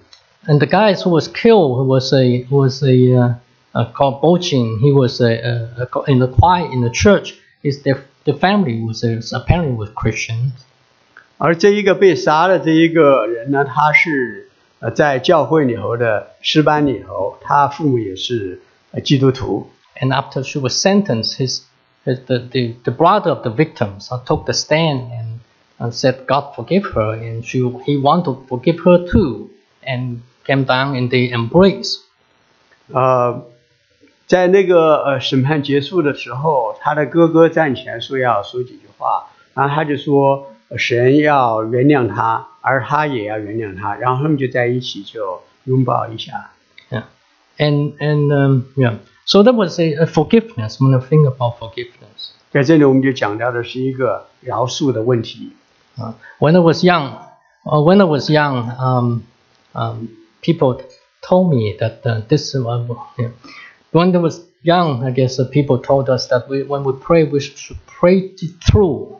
[0.46, 3.34] And the guy who was killed was a was a uh,
[3.72, 4.78] uh, called Bochin.
[4.78, 7.34] He was a, a, a in the choir in the church.
[7.61, 10.52] His the, the family was a, apparently was Christian.
[11.38, 18.61] 而这一个被杀的这一个人呢，他是呃在教会里头的师班里头，他父母也是
[18.92, 19.68] 呃基督徒。
[20.00, 21.62] And after she was sentenced, his
[22.07, 25.39] the, the, the brother of the victims uh, took the stand and,
[25.79, 29.49] and said, God forgive her, and she he wanted to forgive her too,
[29.81, 31.99] and came down and they embraced.
[32.91, 33.45] 呃，
[34.27, 46.51] 在那个呃审判结束的时候，他的哥哥站起来说要说几句话，然后他就说呃神要原谅他，而他也要原谅他，然后他们就在一起就拥抱一下。
[46.89, 47.03] Yeah,
[47.57, 50.79] and and um, yeah, so that was a, a forgiveness.
[50.79, 55.53] When I think about forgiveness, 在这里我们就讲到的是一个饶恕的问题。
[55.97, 57.13] uh, when I was young,
[57.63, 59.23] uh, when I was young, um,
[59.73, 60.07] um,
[60.41, 60.81] people
[61.21, 62.55] told me that uh, this.
[62.55, 62.86] Uh,
[63.17, 63.29] yeah.
[63.91, 67.23] When I was young, I guess uh, people told us that we, when we pray,
[67.25, 69.19] we should pray it through.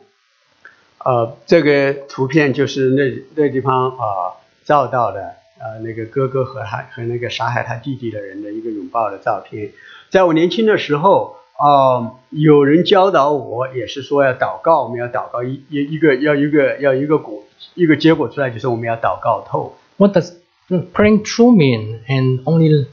[1.04, 4.32] 呃，这个图片就是那那地方啊、呃
[4.64, 5.20] 照到的
[5.60, 9.70] 呃那个哥哥和他和那个杀害他弟弟的人的一个拥抱的照片。
[10.09, 17.43] 在我年轻的时候，啊、有人教导我，也是说要祷告，我们要祷告一一一个要一个要一个果
[17.75, 19.75] 一个结果出来，就是我们要祷告透。
[19.97, 20.33] What does
[20.69, 21.99] praying through mean?
[22.07, 22.87] And only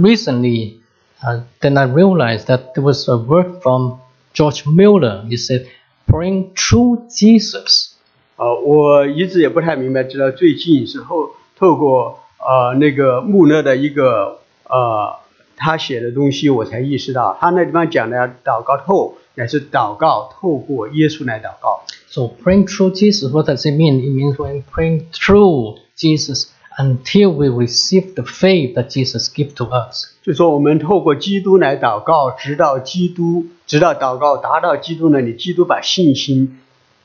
[0.00, 0.80] recently,
[1.22, 4.00] uh, then I realized that there was a word from
[4.34, 5.24] George Mueller.
[5.28, 5.66] He said,
[6.06, 7.92] praying through Jesus.
[8.36, 15.14] 呃，我一直也不太明白，直到最近是后透过呃那个穆勒的一个呃
[15.58, 21.82] 他写的东西，我才意识到他那地方讲的祷告透，乃是祷告透过耶稣来祷告。
[22.10, 24.00] So praying through Jesus, what does it mean?
[24.00, 26.46] It means when praying through Jesus
[26.78, 30.14] until we receive the faith that Jesus gives to us.
[30.22, 36.58] 就说我们透过基督来祷告，直到基督，直到祷告达到基督那里，基督把信心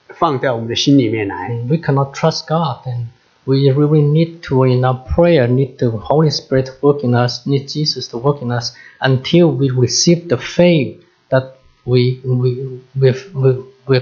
[0.09, 1.49] 放在我们的心里面来。
[1.67, 3.07] We cannot trust God, and
[3.46, 7.46] we really need to, in our prayer, need the Holy Spirit to work in us,
[7.46, 13.14] need Jesus to work in us until we receive the faith that we we we
[13.34, 14.00] we we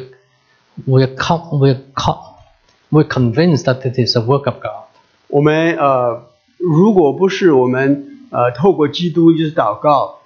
[0.85, 2.19] we're, com- we're, com-
[2.90, 4.87] we're convinced that it is a work of God.
[5.29, 6.27] 我们呃，
[6.59, 10.21] 如果不是我们呃透过基督一直祷告，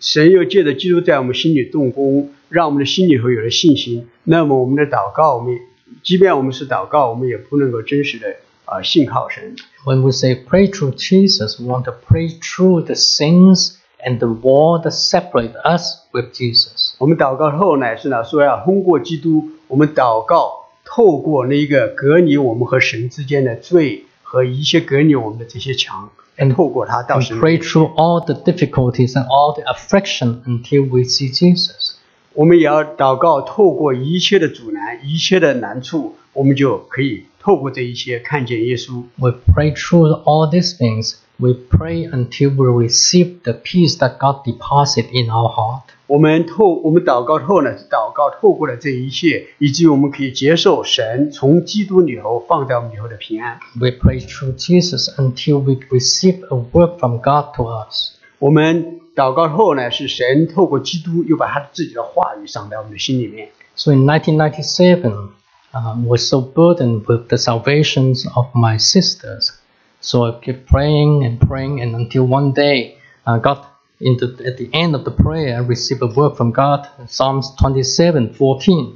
[0.00, 5.58] 神又借着基督在我们心里动工，让我们的心里头有了信心，那么我们的祷告，我们
[6.02, 9.56] 即便我们是祷告，我们也不能够真实的啊、 呃信靠神。
[9.84, 14.28] When we say pray through Jesus, we want to pray through the sins and the
[14.28, 16.94] wall that separate us with Jesus.
[16.98, 30.42] 我们祷告后乃是呢，说要通过基督，我们祷告透过那个隔离我们和神之间的罪和一切隔离我们的这些墙， And- 透过它到 And 神的 pray 面前 through all the difficulties and all the affliction
[30.44, 31.94] until we see Jesus.
[32.34, 39.04] 我们也要祷告，透过一切的阻拦、一切的难处，我们就可以 透过这一切看见耶稣。
[39.18, 41.16] We pray through all these things.
[41.38, 45.82] We pray until we receive the peace that God deposits in our heart.
[46.06, 53.58] 我们透我们祷告后呢，是祷告透过了这一切，以至于我们可以接受神从基督里头放在我们里头的平安。
[53.78, 58.12] We pray through Jesus until we receive a work from God to us.
[58.38, 63.50] 我们祷告后呢，是神透过基督又把他自己的话语赏在我们的心里面。
[63.74, 65.30] So in 1997,
[65.74, 69.52] uh, was so burdened with the salvations of my sisters.
[70.00, 73.64] So I kept praying and praying, and until one day, I got
[73.98, 78.34] into at the end of the prayer, I received a word from God, Psalms 27,
[78.34, 78.94] 14.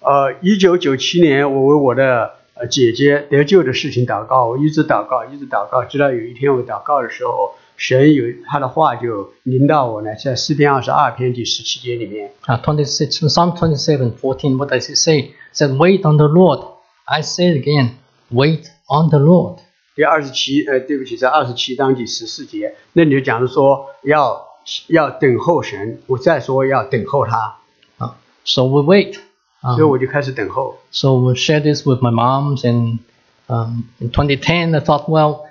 [0.00, 15.33] 呃，一九九七年，我为我的呃姐姐得救的事情祷告，我一直祷告，一直祷告，直到有一天我祷告的时候， 神有他的话就临到我呢，在诗篇二十二篇第十七节里面，啊，twenty six，some twenty seven fourteen，what does it say?
[15.53, 16.65] Said, Wait on the Lord.
[17.05, 17.91] I say it again,
[18.31, 19.59] wait on the Lord.
[19.95, 24.45] 第二十七，呃，对不起，在二十七章第十四节，那你就讲的说要
[24.87, 27.57] 要等候神，我再说要等候他
[27.99, 28.11] ，Uh,
[28.43, 29.13] so we wait.
[29.61, 30.77] 所以 Um, 我就开始等候。
[30.91, 32.99] So we shared this with my moms, and
[33.47, 35.44] um, in 2010, I thought, well,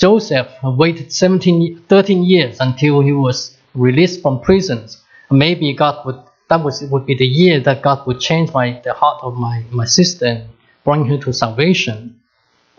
[0.00, 4.98] Joseph waited 17, ye- 13 years until he was released from prisons.
[5.30, 6.16] Maybe God would
[6.48, 9.62] that was would be the year that God would change my the heart of my
[9.70, 10.42] my sister and
[10.84, 12.14] bring her to salvation.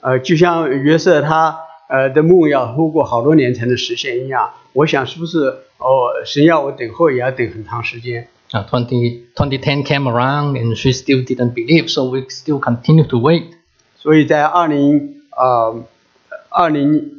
[0.01, 1.57] 呃，就像约瑟他
[1.89, 5.47] 呃的梦要通过好多年才能实现一样，我想是不是
[5.79, 8.27] 哦，神要我等候也要等很长时间。
[8.53, 13.17] Uh, 20, 2010 came around, and she still didn't believe, so we still continue to
[13.19, 13.43] wait.
[13.97, 15.83] 所以在二零呃
[16.51, 17.11] 二零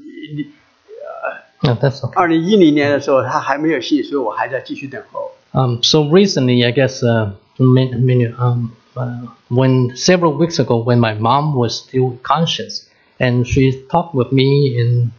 [1.60, 2.14] Uh, that's okay.
[2.14, 5.32] 二零一零年的时候，他还没有信，所以我还在继续等候。
[5.52, 11.00] Um, so recently, I guess, uh, many, many, um, uh, when several weeks ago, when
[11.00, 12.86] my mom was still conscious,
[13.18, 15.10] and she talked with me, and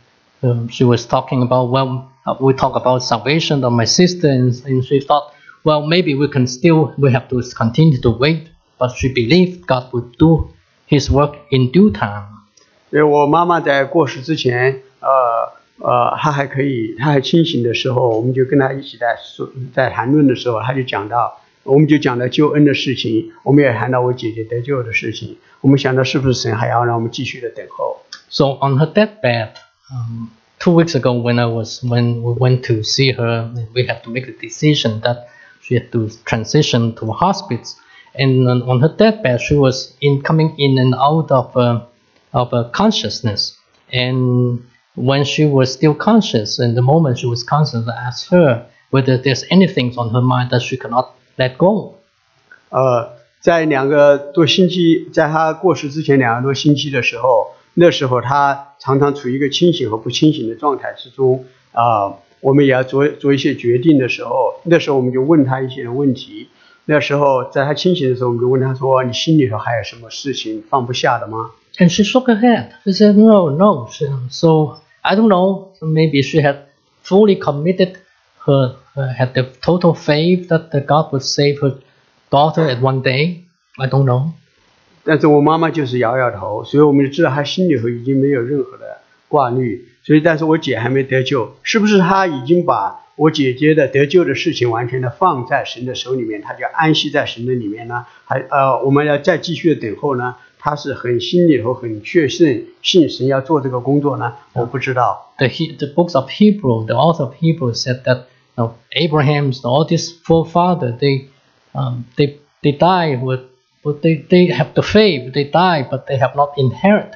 [0.41, 4.53] um, she was talking about well, uh, we talk about salvation of my sister, and,
[4.65, 5.33] and she thought,
[5.65, 8.47] well, maybe we can still, we have to continue to wait,
[8.79, 10.53] but she believed God would do
[10.85, 12.32] His work in due time.
[12.93, 27.97] 所以我妈妈在过世之前，呃呃，她还可以，她还清醒的时候，我们就跟她一起在说，在谈论的时候，她就讲到，我们就讲到救恩的事情，我们也谈到我姐姐得救的事情，我们想到是不是神还要让我们继续的等候？
[28.29, 29.53] So on her deathbed,
[29.91, 34.03] um, two weeks ago, when I was when we went to see her, we had
[34.03, 35.27] to make the decision that
[35.61, 37.75] she had to transition to hospice.
[38.13, 41.81] And on, on her deathbed, she was in coming in and out of uh,
[42.34, 43.54] of a consciousness.
[43.90, 44.64] And
[44.96, 49.16] when she was still conscious, in the moment she was conscious, I asked her whether
[49.16, 51.94] there's anything on her mind that she cannot let go.
[52.70, 66.48] 呃，在两个多星期，在她过世之前两个多星期的时候，那时候她常常处于一个清醒和不清醒的状态之中啊、我们也要做做一些决定的时候，那时候我们就问她一些问题。
[66.84, 72.74] 那时候在她清醒的时候，我们就问她说：“你心里头还有什么事情放不下的吗 And she shook her head.
[72.84, 73.88] She said, No, no.
[73.90, 75.72] She, so I don't know.
[75.82, 76.66] Maybe she had
[77.02, 77.98] fully committed
[78.46, 81.78] her, uh, had the total faith that the God would save her
[82.30, 83.44] daughter at one day.
[83.78, 84.32] I don't know.？”
[85.06, 89.88] 但是我妈妈就是摇摇头，所以我们就知道她心里头已经没有任何的挂虑。
[90.02, 98.06] 所以，但是我姐还没得救，是不是她已经把我姐姐的得救的事情完全的放在神的手里面，她就安息在神的里面呢？
[98.24, 100.36] 还呃，我们要再继续的等候呢？
[100.64, 104.32] 她是很心里头很确信信神要做这个工作呢？
[104.54, 105.34] 我不知道。
[105.36, 109.84] The, He- the books of Hebrew, the author of Hebrew said that you know, Abraham's, all
[109.84, 111.26] these forefathers, they,
[111.74, 113.40] um, they, they die with,
[113.82, 117.12] but they, they have the faith, they die, but they have not inherit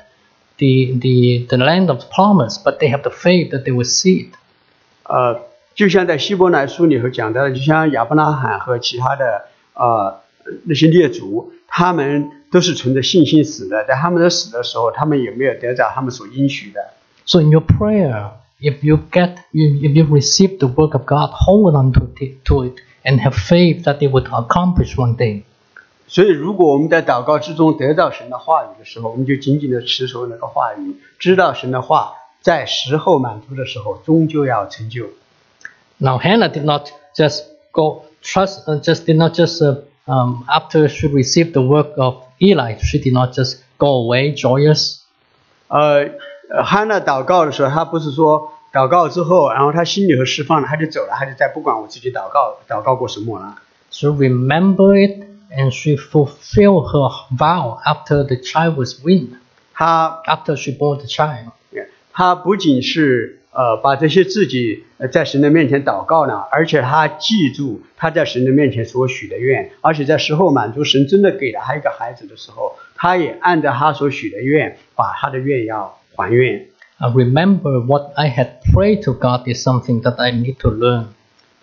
[0.59, 4.29] the, the, the land of promise, but they have the faith that they will see
[4.29, 4.35] it.
[5.05, 5.41] 呃，
[5.75, 10.21] 就像在希伯来书里头讲到的，就像亚伯拉罕和其他的呃
[10.65, 16.81] 那些列祖，他们都是存着信心死的，在他们的死的时候，他们也没有得到他们所应许的。
[17.27, 18.31] So in your prayer,
[18.61, 22.45] if you get, you, if you receive the work of God, hold on to it,
[22.45, 25.43] to it and have faith that it would accomplish one day.
[26.09, 35.09] 所以，如果我们在祷告之中得到神的话语的时候，我们就紧紧的持守那个话语，知道神的话在时候满足的时候，终究要成就。
[35.99, 37.43] Now Hannah did not just
[37.73, 42.24] go trust, uh, just did not just uh, um, after she received the work of
[42.40, 45.00] Eli, she did not just go away joyous.
[45.68, 46.10] 呃，
[46.50, 53.56] 呃汉娜祷告的时候，她不是说祷告之后，然后她心里头释放了，她就走了，她就再不管我自己祷告祷告过什么了。
[53.92, 59.38] She remembered it and she fulfilled her vow after the child was weaned,
[59.74, 61.52] 她 after she bore the child.
[62.12, 76.67] 她不仅是 呃把这些自己在神的面前祷告呢，而且他记住他在神的面前所许的愿，而且在时候满足神真的给了他一个孩子的时候，他也按照他所许的愿，把他的愿要还愿。
[76.99, 81.05] I remember what I had prayed to God is something that I need to learn.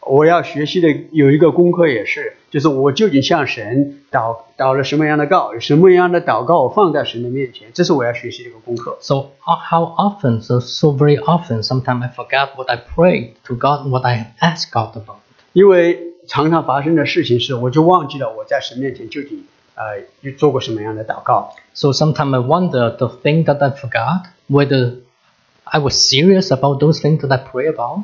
[0.07, 8.97] 我要学习的有一个功课也是，就是我究竟向神祷祷了什么样的告，有什么样的祷告我放在神的面前，这是我要学习的一个功课。
[9.01, 13.89] So uh, how often, so so very often, sometimes I forgot what I prayed to God,
[13.89, 15.17] what I asked God about.
[15.53, 21.55] 因为常常发生的事情是，我就忘记了我在神面前究竟呃做过什么样的祷告。
[21.73, 24.97] So sometimes I wonder the thing that I forgot, whether
[25.63, 28.03] I was serious about those things that I pray about.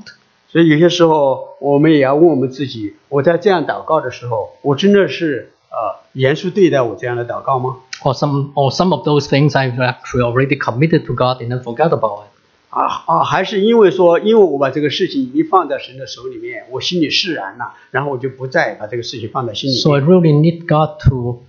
[0.51, 7.77] 所以有些时候，我们也要问我们自己：我在这样祷告的时候，我真的是呃严肃对待我这样的祷告吗？
[8.03, 11.63] Or some, or some of those things I've actually already committed to God and then
[11.63, 12.31] forgot about it.
[12.71, 20.09] 啊啊，还是因为说，因为我把这个事情已经放在神的手里面，我心里释然了，然后我就不再把这个事情放在心里 So I 面。
[20.09, 21.43] really need God to,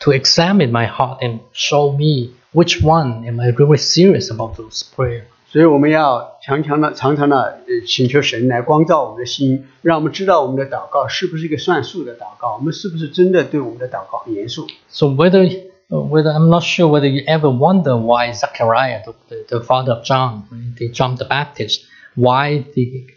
[0.00, 4.82] to examine my heart and show me which one am I really serious about those
[4.96, 5.24] prayers.
[5.51, 14.67] 所以我们要常常的、常常的呃请求神来光照我们的心，让我们知道我们的祷告是不是一个算数的祷告，我们是不是真的对我们的祷告很严肃。
[14.89, 15.43] So whether,
[15.89, 19.93] uh, whether I'm not sure whether you ever wonder why Zechariah, the, the, the father
[19.93, 21.81] of John, right, the John the Baptist,
[22.15, 23.07] why the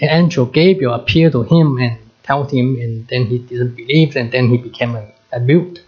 [0.00, 4.48] angel Gabriel appeared to him and told him, and then he didn't believe, and then
[4.48, 5.82] he became a, a mute.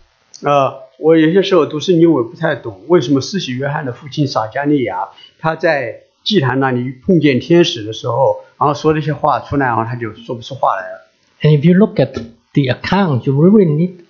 [0.44, 5.08] 呃，我有些时候读圣经我也不太懂，为什么施洗约翰的父亲撒加利亚
[5.39, 11.07] 他在祭坛那里碰见天使的时候，然后说这些话出来，然后他就说不出话来了。
[11.41, 12.13] And if you look at
[12.53, 14.05] the account, you really need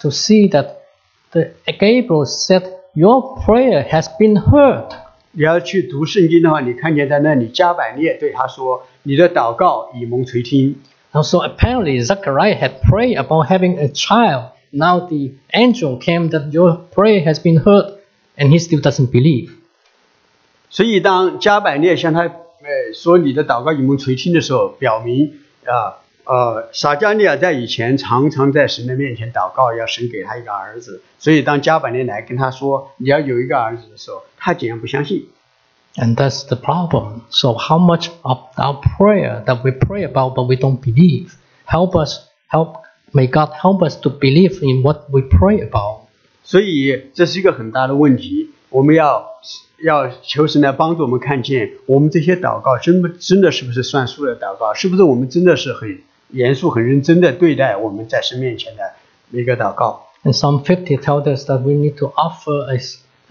[0.00, 0.76] to see that
[1.32, 2.62] the Gabriel said,
[2.94, 4.90] "Your prayer has been heard."
[5.32, 10.76] 你要去读圣经的话，你看见在那里加百列对他说：“你的祷告已蒙垂听。”
[11.12, 14.50] And so apparently Zechariah had prayed about having a child.
[14.70, 17.98] Now the angel came that your prayer has been heard,
[18.36, 19.50] and he still doesn't believe.
[20.71, 25.33] 所以当加百列向他呃说你的祷告已蒙垂听的时候，表明
[25.65, 31.03] 啊呃撒加利亚在以前常常在神的面前祷告，要神给他一个儿子。
[31.19, 35.27] 所以当加百列来跟他说你要有一个儿子的时候，他竟然不相信。
[35.95, 37.23] And that's the problem.
[37.31, 41.33] So how much of our prayer that we pray about but we don't believe?
[41.65, 42.75] Help us help
[43.11, 46.07] may God help us to believe in what we pray about.
[46.45, 49.25] 所以这是一个很大的问题，我们要
[49.83, 54.73] 要求神来帮助我们看见，我们这些祷告真不真的是不是算数的祷告？
[54.73, 58.93] 是不是我们真的是很严肃、很认真的对待我们在神面前的
[59.31, 62.77] 一个祷告？And Psalm 50 tells us that we need to offer a,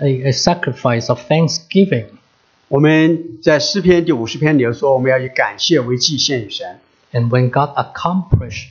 [0.04, 2.06] a, a sacrifice of thanksgiving.
[2.68, 6.78] 我们在诗篇第五十篇里头说，我们要以感谢为祭献与神。
[7.12, 8.68] And when God accomplished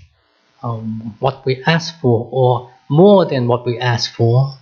[0.61, 4.53] um, what we ask for, or more than what we ask for,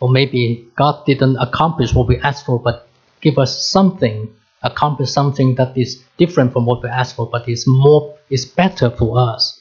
[0.00, 2.86] or maybe God didn't accomplish what we asked for, but
[3.20, 4.28] give us something,
[4.62, 8.90] accomplish something that is different from what we ask for, but is more, is better
[8.90, 9.60] for us.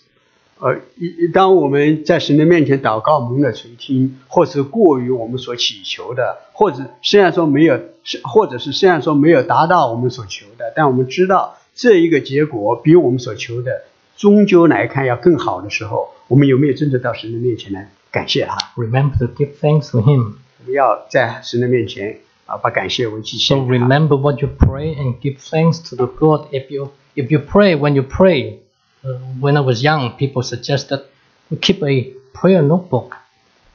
[0.59, 7.77] 呃，一当我们在神的面前祷告蒙了垂听，或是过于我们所祈求的，或者虽然说没有，
[8.23, 13.83] 或者是虽然说没有达到我们所求的，但我们知道这一个结果比我们所求的
[14.15, 18.56] 终究来看要更好的时候，我们有没有真的到神的面前来感谢他？
[18.76, 20.34] Remember to give thanks to Him.
[20.60, 23.86] 我们要在神的面前啊，把感谢为祭 So 献给他。
[23.86, 26.48] remember what you pray and give thanks to the God.
[26.50, 28.58] If you if you pray when you pray,
[29.04, 31.02] uh, when I was young, people suggested
[31.50, 33.12] we keep a prayer notebook.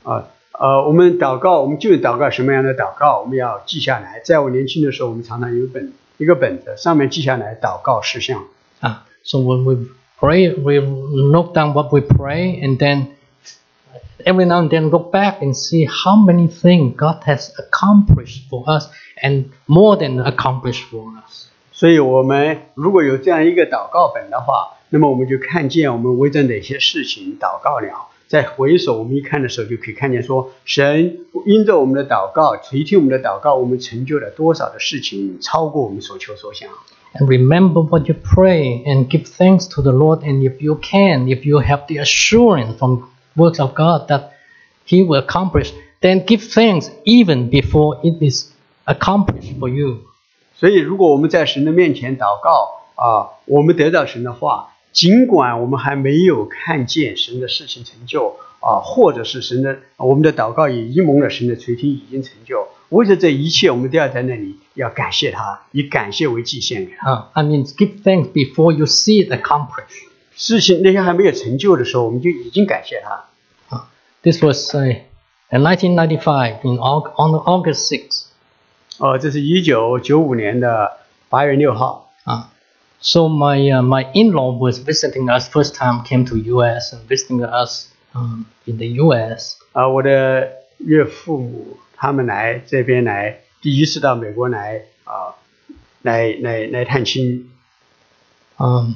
[0.03, 0.27] 啊
[0.59, 4.21] 呃，我们祷告，我们就祷告什么样的祷告，我们要记下来。
[4.23, 8.43] 在我年轻的时候，我们常常有一本一个本子，上面记下来祷告事项。
[8.79, 9.87] Ah, so when we
[10.19, 10.79] pray, we
[11.31, 13.07] note down what we pray, and then
[14.25, 18.63] every now and then look back and see how many things God has accomplished for
[18.67, 18.87] us
[19.21, 21.49] and more than accomplished for us.
[21.71, 28.09] 所以，我们如果有这样一个祷告本的话，那么我们就看见我们为着哪些事情祷告了。
[28.27, 36.69] 在回首我们一看的时候，就可以看见说，神因着我们的祷告垂听我们的祷告，我们成就了多少的事情，超过我们所求所想。
[37.13, 40.21] And remember what you pray and give thanks to the Lord.
[40.21, 43.03] And if you can, if you have the assurance from
[43.38, 44.32] works of God that
[44.86, 45.72] He will accomplish,
[46.02, 48.50] then give thanks even before it is
[48.84, 50.00] accomplished for you.
[50.54, 62.66] 所以，如果我们在神的面前祷告啊，我们得到神的话，尽管我们还没有看见神的事情成就啊，或者是神的我们的祷告也已蒙了神的垂听，已经成就。
[62.88, 67.12] 为着这一切，我们都要在那里要感谢他，以感谢为祭献给他。
[67.12, 70.07] Uh, I mean, give thanks before you see it accomplished.
[70.37, 73.25] 事情那些还没有成就的时候，我们就已经感谢他。
[74.23, 75.01] This was uh,
[75.51, 78.25] in 1995 in Aug- on August 6th.
[78.99, 80.99] 哦，这是一九九五年的
[81.29, 82.11] 八月六号。
[82.25, 82.43] Uh,
[83.01, 86.93] so my uh, my in-law was visiting us first time came to U.S.
[86.93, 89.57] and visiting us um, in the U.S.
[89.73, 95.35] 啊，我的岳父母他们来这边来，第一次到美国来啊，
[96.01, 97.49] 来来来探亲。
[98.57, 98.93] Um,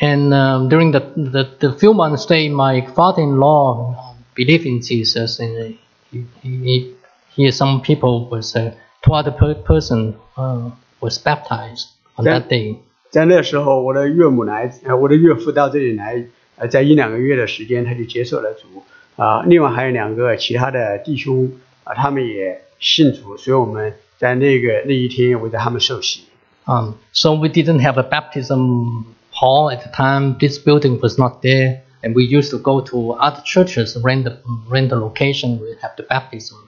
[0.00, 5.38] and um, during the, the the few months stay, my father-in-law um, believed in Jesus,
[5.40, 5.76] and
[6.10, 6.94] he he, he,
[7.34, 8.72] he some people was uh,
[9.02, 10.70] two other per- person uh,
[11.00, 12.40] was baptized on Yeah.
[12.40, 12.76] that day.
[13.10, 16.26] 在那时候，我的岳母来，呃，我的岳父到这里来，
[16.56, 18.82] 呃，在一两个月的时间，他就接受了主
[19.14, 19.42] 啊。
[19.42, 21.52] 另外还有两个其他的弟兄
[21.84, 26.24] 啊，他们也信主，所以我们在那个那一天为着他们受洗。
[26.66, 29.04] Um, so we didn't have a baptism
[29.39, 33.11] Hall at the time, this building was not there, and we used to go to
[33.11, 34.37] other churches, rent the,
[34.67, 36.67] rent the location, we have the baptism.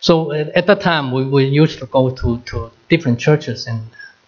[0.00, 3.80] So at, that time, we, we used to go to, to different churches and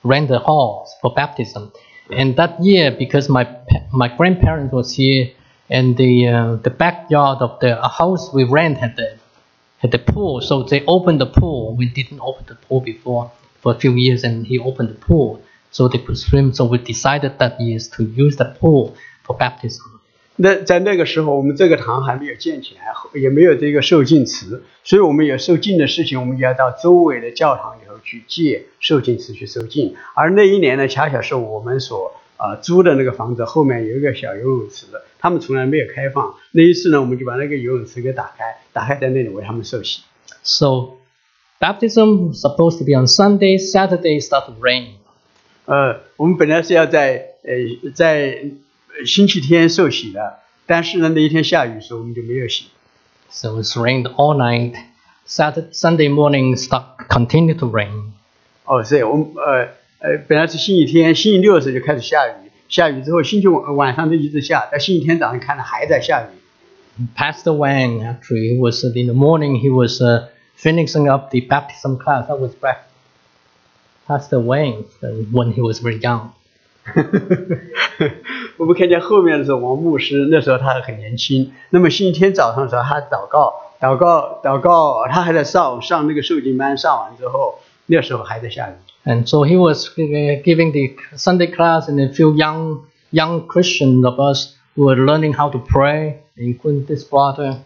[0.04, 1.72] rent the halls for baptism.
[2.10, 3.44] And that year, because my
[3.92, 5.30] my grandparents was here,
[5.70, 9.18] and the uh, the backyard of the house we rent had the
[9.78, 11.74] had the pool, so they opened the pool.
[11.76, 13.30] We didn't open the pool before.
[13.62, 15.40] For a few years, and he opened the pool
[15.70, 16.52] so they could swim.
[16.52, 18.94] So we decided that year to use the pool
[19.24, 19.88] for baptism.
[20.36, 29.94] 那在那个时候，我们这个堂还没有建起来，也没有这个受浸池，所以我们有受浸的事情，我们就要到周围的教堂里头去借受浸池去受浸。
[30.14, 34.86] 而那一年呢，恰巧是我们所呃租的那个房子后面有一个小游泳池，
[35.18, 36.34] 他们从来没有开放。
[36.52, 40.00] 那一次呢，我们就把那个游泳池给打开，打开在那里为他们受洗。
[40.42, 40.94] So
[41.61, 43.57] baptism was supposed to be on Sunday.
[43.57, 44.95] Saturday started raining.
[45.65, 48.41] 呃，我们本来是要在呃在
[48.97, 52.65] 呃星期天受洗的，但是呢那一天下雨，所以我们就没有洗。
[53.29, 54.75] So it's rained all night.
[55.27, 58.13] Saturday, Sunday morning start continued to rain.
[58.65, 59.67] 哦，是我们呃
[59.99, 67.05] 呃，本来是星期天，星期六的时候就开始下雨，下雨之后星期五晚上就一直下，到星期天早上看到还在下雨。
[67.15, 69.59] Pastor Wang actually he was uh, in the morning.
[69.59, 70.29] He was uh,
[70.62, 72.86] finishing up the baptism class, I was back
[74.06, 74.84] Pastor Wang
[75.32, 76.30] when he was very young.
[78.56, 81.52] 我们看见后面的时候，王牧师那时候他很年轻。
[81.70, 88.74] 那么星期天早上的时候，他祷告、祷告、祷告，他还在上上那个受浸班，上完之后，那时候还在下雨。
[89.04, 94.54] And so he was giving the Sunday class, and a few young young Christians of us
[94.76, 97.58] who were learning how to pray, including this brother.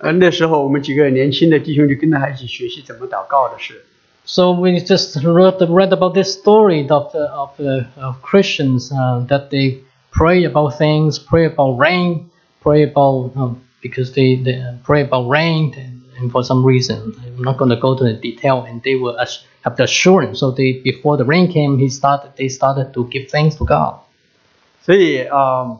[0.00, 3.84] 呃，那时候我们几个年轻的弟兄就跟着他一起学习怎么祷告的事。
[4.24, 9.24] So we just read, read about this story of uh, of, uh, of Christians uh,
[9.28, 9.78] that they
[10.10, 12.28] pray about things, pray about rain,
[12.60, 17.42] pray about um, because they, they pray about rain and, and for some reason I'm
[17.44, 20.40] not going to go to the detail and they will ass- have the assurance.
[20.40, 24.00] So they before the rain came, he started they started to give thanks to God.
[24.82, 25.78] 所以啊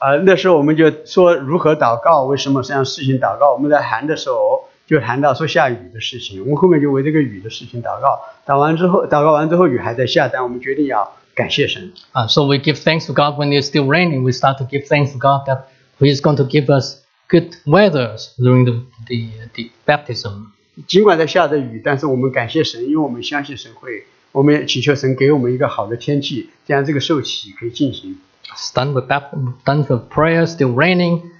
[0.00, 3.52] 啊、那时候我们就说如何祷告，为什么这样事情祷告？
[3.52, 8.18] 我们在谈的时候就谈到说下雨的事情，我们后面就为这个雨的事情祷告。
[8.46, 11.92] 祷完之后，祷告完之后雨还在下，但我们决定要感谢神。
[12.14, 14.22] Uh, so we give thanks to God when it's still raining.
[14.22, 15.64] We start to give thanks to God that
[15.98, 20.46] He is going to give us good weather during the the, the baptism.
[20.86, 28.18] 尽管在下着雨，但是我们感谢神，因为我们相信神会，我们也祈求神给我们一个好的天气，这样这个受洗可以进行。
[28.51, 29.33] It's done with bap-
[29.65, 31.31] done with prayer, still raining.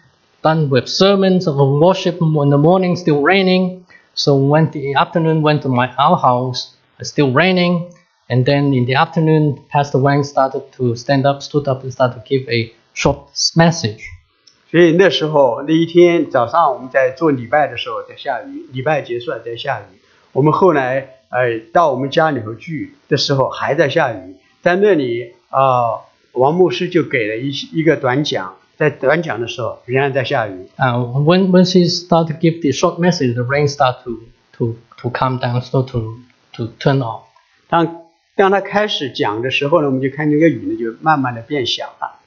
[0.44, 3.86] Done with sermons of worship in the morning, still raining.
[4.14, 7.92] So when the afternoon went to my our house, it's still raining.
[8.30, 12.22] And then in the afternoon, Pastor Wang started to stand up, stood up, and started
[12.22, 14.04] to give a short message.
[14.72, 20.00] 所以那时候那一天早上我们在做礼拜的时候在下雨，礼拜结束了在下雨。
[20.32, 26.02] 我们后来呃到我们家里头去的时候还在下雨，在那里啊、
[26.34, 30.68] 王牧师就给了一一个短讲，在短讲的时候仍然在下雨。
[30.78, 34.20] Uh, when when she started to give the short message, the rain started to
[34.58, 36.18] to to calm down, so to
[36.54, 37.22] to turn off.
[37.70, 38.02] 当
[38.36, 42.20] 当他开始讲的时候呢，我们就看那个雨呢就慢慢的变小了。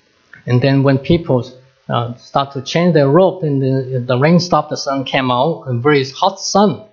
[0.46, 1.44] And then when people
[1.88, 5.68] uh, start to change their robe, and the, the rain stopped, the sun came out,
[5.68, 6.86] a very hot sun.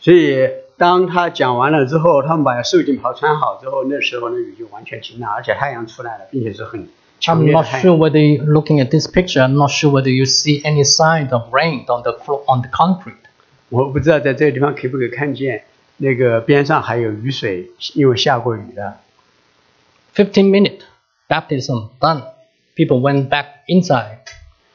[0.00, 7.98] 所以 当他讲完了之后，他们把受浸袍穿好之后，那时候呢雨就完全停了，而且太阳出来了，并且是很强 I'm 烈的 not 太 sure 阳。
[7.98, 11.52] whether you, looking at this picture, I'm not sure whether you see any sign of
[11.52, 13.16] rain on the flo- on the concrete.
[13.68, 15.64] 我不知道在这个地方可不可以看见
[15.98, 18.94] 那个边上还有雨水，因为下过雨的。
[20.16, 20.80] 15 minute
[21.28, 22.22] baptism done.
[22.74, 24.18] People went back inside.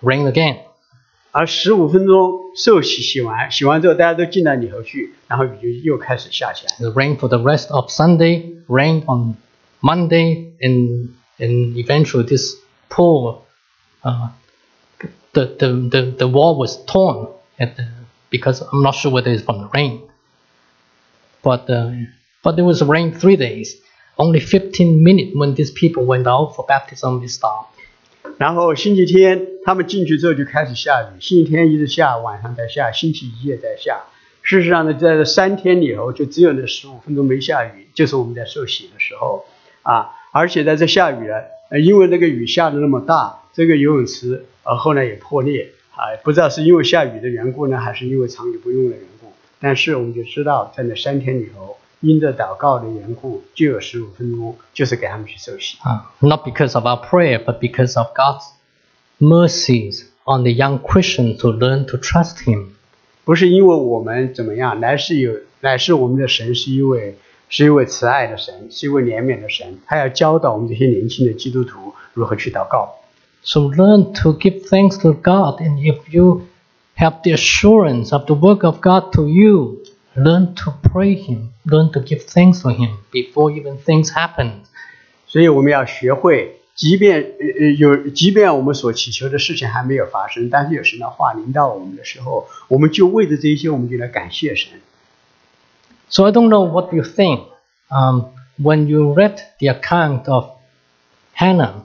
[0.02, 0.58] Rain again.
[1.32, 6.76] 而十五分钟受洗洗完，洗完之后大家都进到里头去，然后雨就又开始下起来。
[6.80, 9.36] The rain for the rest of Sunday, rain on
[9.82, 12.56] Monday, and and eventually this
[12.90, 13.42] pool,
[14.04, 14.30] uh,
[15.34, 17.28] the, the, the, the wall was torn
[17.60, 17.84] at the,
[18.30, 20.04] because I'm not sure whether it's from the rain.
[21.44, 21.92] But uh,
[22.42, 23.76] but there was rain three days.
[24.18, 27.76] Only 15 minutes when these people went out for baptism, it stopped.
[28.41, 34.05] 然后星期天他们进去之后就开始下雨，星期天一直下，晚上在下，星期一也在下。
[34.41, 39.45] 事实上呢，在这三天里头，就只有那十五分钟没下雨，就是我们在受洗的时候
[39.83, 40.13] 啊。
[40.33, 41.45] 而且在这下雨了，
[41.83, 49.31] 因为那个雨下的那么大，这个游泳池呃后来也破裂啊，不知道是因为下雨的缘故呢，还是因为长久不用的缘故。
[49.61, 55.78] 但是我们就知道，在那三天里头，因着祷告的缘故，就有十五分钟，就是给他们去受洗。
[55.80, 58.46] Uh, not because of our prayer, but because of God's
[59.20, 62.68] mercies on the young Christian to learn to trust Him.
[63.24, 67.18] 不是因为我们怎么样，乃是有，乃是我们的神是一位
[67.50, 72.96] 是一位慈爱的神，是一位怜悯的神，他要教导我们这些年轻的基督徒如何去祷告。
[73.44, 76.44] So learn to give thanks to God, and if you
[76.98, 79.80] have the assurance of the work of God to you,
[80.16, 84.64] learn to pray Him, learn to give thanks to Him before even things happen.
[85.28, 94.72] 所以我们要学会，即便呃呃有，即便我们所祈求的事情还没有发生，但是有神的话临到我们的时候，我们就为着这些，我们就来感谢神。
[96.10, 97.42] So I don't know what you think.
[97.90, 98.26] Um,
[98.62, 100.46] when you read the account of
[101.34, 101.84] Hannah,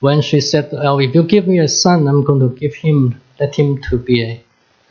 [0.00, 3.14] when she said, "Well, if you give me a son, I'm going to give him,
[3.38, 4.44] let him to be, a,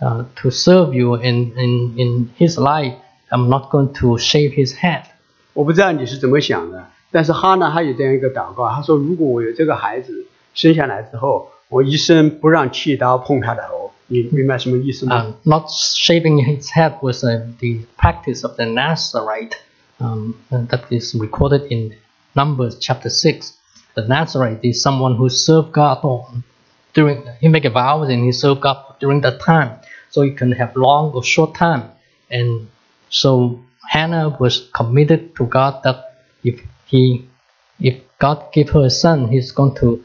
[0.06, 2.96] uh, to serve you in, in in his life.
[3.30, 5.04] I'm not going to shave his head."
[5.54, 13.92] 我不知道你是怎么想的，但是哈娜她有这样一个祷告，她说：如果我有这个孩子生下来之后，我一生不让剃刀碰他的头。
[14.08, 15.24] 你明白什么意思吗？
[15.24, 19.56] Um, not shaving his head was uh, the practice of the Nazarite
[20.00, 21.94] um, and that is recorded in
[22.34, 23.54] Numbers chapter 6.
[23.96, 26.44] The Nazarite is someone who served God on,
[26.94, 29.80] during, he make a vow and he served God during that time.
[30.10, 31.84] So you can have long or short time.
[32.30, 32.68] And
[33.10, 33.60] so
[33.90, 35.98] Hannah was committed to God that
[36.44, 37.26] if he,
[37.80, 40.02] if God give her a son, he's going to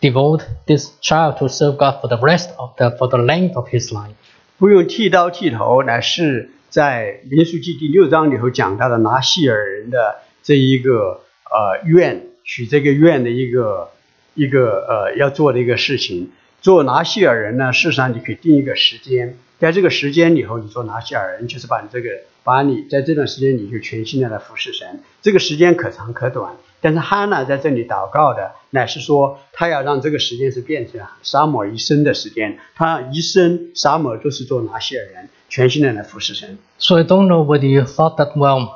[0.00, 3.68] devote this child to serve God for the rest of the for the length of
[3.68, 4.14] his life.
[4.58, 13.90] 不用剃刀剃头，乃是在民数记第六章里头讲到的拿细尔人的这一个呃愿，许这个愿的一个
[14.34, 16.30] 一个呃要做的一个事情。
[16.65, 22.09] 做拿细尔人呢，事实上你可以定一个时间，在这个时间里头，你做拿细尔人，就是把你这个
[22.43, 25.01] 把你在这段时间你就全心的来服侍神。
[25.21, 36.57] 这个时间可长可短，但是哈娜在这里祷告的，乃是说他要让这个时间是变成沙漠一生的时间，他一生沙漠都是做拿细尔人，全心的来服侍神。
[36.79, 38.69] So I don't know whether you thought that well,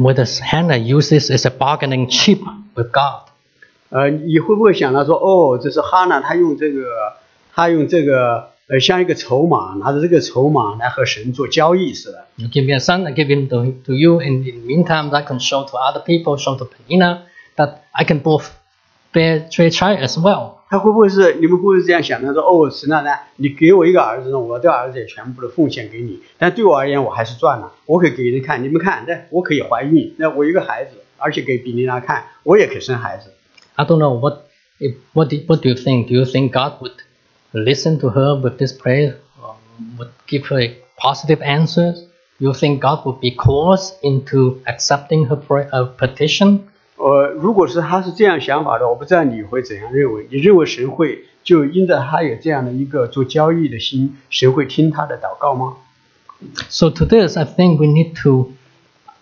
[0.00, 2.40] whether Hannah use this as a bargaining chip
[2.74, 3.30] with God.
[3.92, 7.12] 呃，你会不会想到说，哦，这是哈娜，他用这个，
[7.54, 12.24] 他用这个，呃，像一个筹码，拿着这个筹码来和神做交易似的。
[12.36, 14.18] You give me a son, I give him to, to you.
[14.20, 17.24] And in the meantime, I can show to other people, show to Penina,
[17.56, 18.46] that I can both
[19.12, 20.52] bear bear child as well.
[20.70, 22.22] 他会不会是你们会不会这样想？
[22.22, 26.20] 他说：“哦，神奶奶，你给我一个儿子呢，我的儿子也全部的奉献给你。
[26.38, 27.72] 但对我而言，我还是赚了。
[27.84, 33.32] 我可以给人看，你们看，那我可以怀孕，那我一个孩子，而且给比利娜看，我也可以生孩子。
[33.75, 34.49] I don't know what
[34.79, 36.07] if, what do, what do you think?
[36.07, 36.95] Do you think God would
[37.53, 39.17] listen to her with this prayer?
[39.43, 42.03] Um, would give her a positive answers?
[42.39, 46.59] You think God would be coerced into accepting her, prayer, her petition?
[46.97, 50.27] 呃，如果是他是这样想法的，我不知道你会怎样认为？
[50.31, 55.77] 你认为神会就因着他有这样的一个做交易的心，神会听他的祷告吗？
[56.69, 58.53] So to this, I think we need to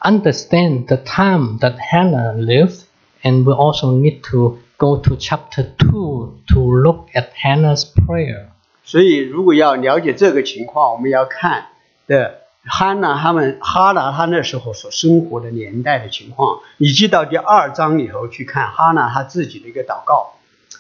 [0.02, 2.84] understand the time that Hannah lived,
[3.24, 8.48] and we also need to go to chapter 2 to look at Hannah's prayer.
[8.84, 11.66] 所以，如果要了解这个情况，我们要看
[12.08, 20.34] 的哈娜他们哈娜他那时候所生活的年代的情况，以及到第二章里头去看哈娜他自己的一个祷告。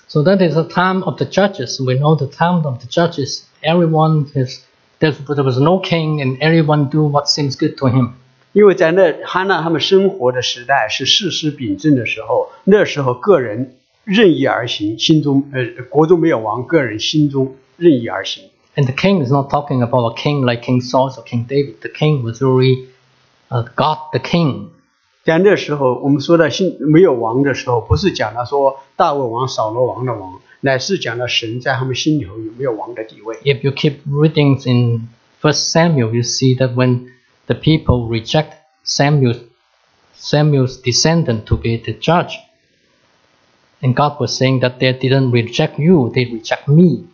[0.08, 1.84] So that is the time of the judges.
[1.84, 3.44] We know the time of the judges.
[3.64, 4.60] Everyone is
[5.00, 8.14] there, there was no king, and everyone do what seems good to him.
[8.53, 18.45] 因为在那哈娜他们生活的时代是世师秉政的时候，那时候个人任意而行，心中呃国中没有王，个人心中任意而行。
[18.77, 21.81] And the king is not talking about a king like King Saul or King David.
[21.81, 22.87] The king was really
[23.49, 24.69] uh, God, the king.
[25.23, 33.37] 在那时候，我们说到信没有王的时候，不是讲到说大卫王、扫罗王的王，乃是讲到神在他们心里头有没有王的地位。
[33.45, 35.09] If you keep reading in
[35.41, 37.11] First Samuel, you see that when
[37.50, 38.54] the people reject
[38.84, 39.36] Samuel,
[40.18, 42.38] Samuel's descendant to be the judge,
[43.82, 47.06] and God was saying that they didn't reject you, they reject me.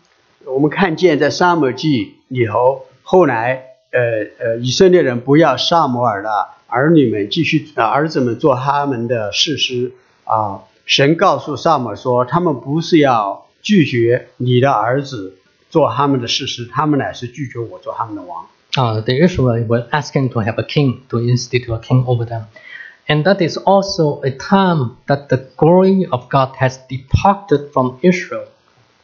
[0.45, 3.99] 我们看见在撒母耳记里头，后来呃
[4.39, 6.29] 呃，以色列人不要撒母耳的
[6.67, 9.93] 儿女们继续呃儿子们做他们的士师
[10.23, 10.63] 啊。
[10.85, 15.37] 神告诉撒母耳说，他们不是要拒绝你的儿子
[15.69, 18.45] 做他们的士师，他们乃是拒绝我做他们的王。
[18.77, 22.45] Uh, the Israelites were asking to have a king, to institute a king over them.
[23.05, 28.45] And that is also a time that the glory of God has departed from Israel.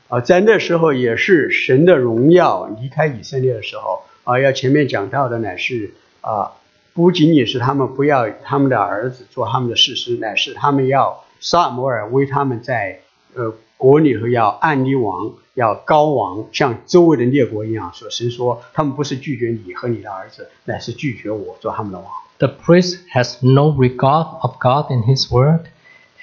[0.08, 6.54] 啊，在那时候也是神的荣耀离开以色列的时候啊，要前面讲到的乃是啊，
[6.94, 13.02] 不仅仅是他们不要他们的儿子做他们的士师，乃是他们要萨摩尔为他们在
[13.36, 17.92] 呃国里头要按立王， 要高王，像周围的列国一样。
[17.94, 22.08] 说神说他们不是拒绝你和你的儿子，乃是拒绝我做他们的王。
[22.40, 25.66] The priest has no regard of God and His word,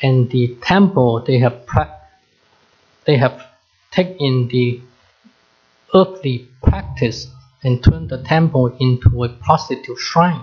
[0.01, 1.89] and the temple they have pra-
[3.05, 3.41] they have
[3.91, 4.81] taken the
[5.93, 7.27] earthly practice
[7.63, 10.43] and turned the temple into a prostitute shrine.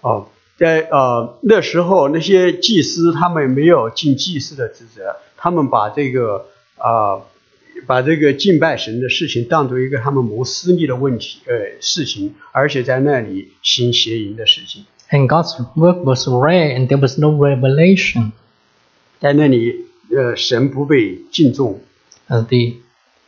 [0.00, 6.46] 哦，在呃那时候，那些祭司他们没有尽祭司的职责，他们把这个
[6.78, 7.26] 啊、呃
[7.85, 18.31] 把这个敬拜神的事情当做一个他们谋私利的问题呃事情，而且在那里行邪淫的事情，And God's work was rare, and there was no revelation.
[19.19, 21.81] 在那里呃神不被敬重。
[22.29, 22.77] Uh, the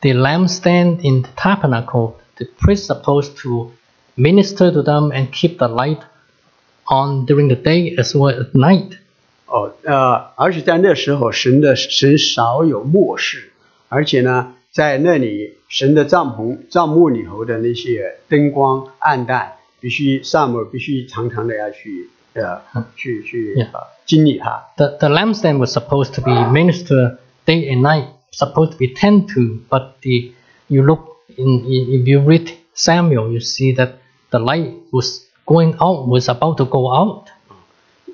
[0.02, 3.72] the lampstand in the tabernacle, the priest supposed to
[4.16, 6.00] minister to them and keep the light
[6.86, 8.98] on during the day as well at night.
[9.48, 13.52] 哦，呃，而且在那时候，神的神少有漠视，
[13.90, 22.62] 而且呢，在那里神的帐篷帐幕里头的那些灯光暗淡，必须萨姆必须常常的要去呃
[22.96, 23.68] 去去 Yeah.
[23.72, 24.66] 呃经历它。
[24.78, 29.62] The, the lampstand was supposed to be ministered day and night, supposed to be tended to,
[29.70, 30.34] but the
[30.68, 33.94] you look in, in if you read Samuel, you see that
[34.32, 37.28] the light was going out, was about to go out.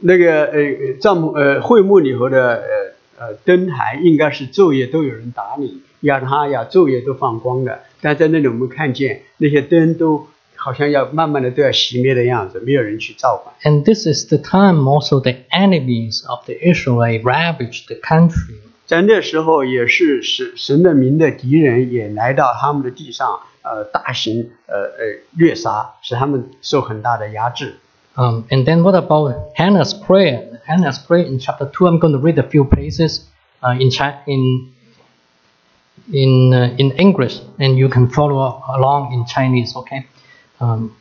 [0.02, 2.81] 那个呃帐幕呃会幕里头的呃
[3.22, 7.82] 呃灯台应该是昼夜都有人打理，要它要昼夜都放光的。
[8.02, 13.54] 但在那里我们看见那些灯都好像要慢慢的都要熄灭的样子，没有人去照管。
[13.64, 18.56] And this is the time also the enemies of the Israelite ravaged the country.
[18.88, 27.76] 在那时候，也是神神的民的敌人也来到他们的地上，呃，大型呃呃掠杀，使他们受很大的压制。
[28.17, 30.61] Um, and then what about Hannah's prayer?
[30.67, 31.87] Hannah's prayer in chapter two.
[31.87, 33.27] I'm going to read a few places
[33.63, 34.73] uh, in Chi- in
[36.13, 39.77] in uh, in English, and you can follow along in Chinese.
[39.77, 40.07] Okay,
[40.61, 40.97] um,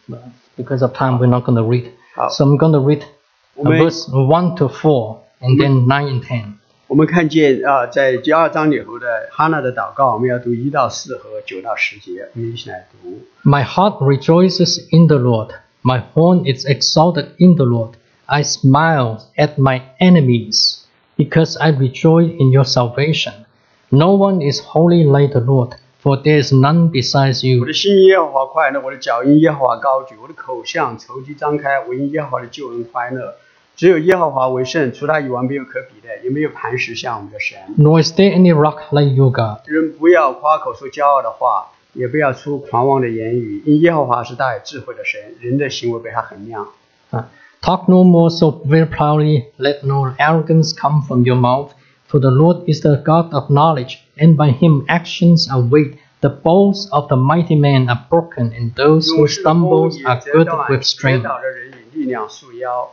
[0.58, 1.94] because of time, we're not going to read.
[2.18, 2.28] Oh.
[2.30, 3.80] So I'm going to read uh, Okay.
[3.80, 6.60] verse one to four, and then nine and ten.
[6.88, 13.26] 我们看见啊、在第二章里头的哈娜的祷告，我们要读一到四和九到十节，我们一起来读。
[13.44, 15.52] My heart rejoices in the Lord.
[15.84, 17.92] My horn is exalted in the Lord.
[18.26, 20.86] I smile at my enemies
[21.16, 23.46] because I rejoice in your salvation.
[23.92, 27.66] No one is holy like the Lord, for there is none besides 我 you.
[27.66, 33.36] 的心因耶和华快乐，我的脚因耶和华高举，我的口向仇敌张开，我因耶和华的救恩欢乐。
[33.76, 37.58] 只有耶和华为圣，除他以外没有可比的，也没有磐石像我们的神。
[37.78, 39.68] Nor is there any rock like you, God.
[39.68, 46.68] 人不要夸口说骄傲的话， 也不要出狂妄的言语，因耶和华是大有智慧的神，人的行为被他衡量。
[47.12, 47.24] Uh,
[47.62, 51.72] Talk no more so very proudly, let no arrogance come from your mouth.
[52.08, 55.98] For the Lord is the God of knowledge, and by him actions are weighed.
[56.22, 60.20] The bows of the mighty man are broken, and those who 勇士的弓 stumble 以 are
[60.20, 61.24] 折 girded 断， with 跌 strength.
[61.24, 62.92] 倒的人以力量束腰。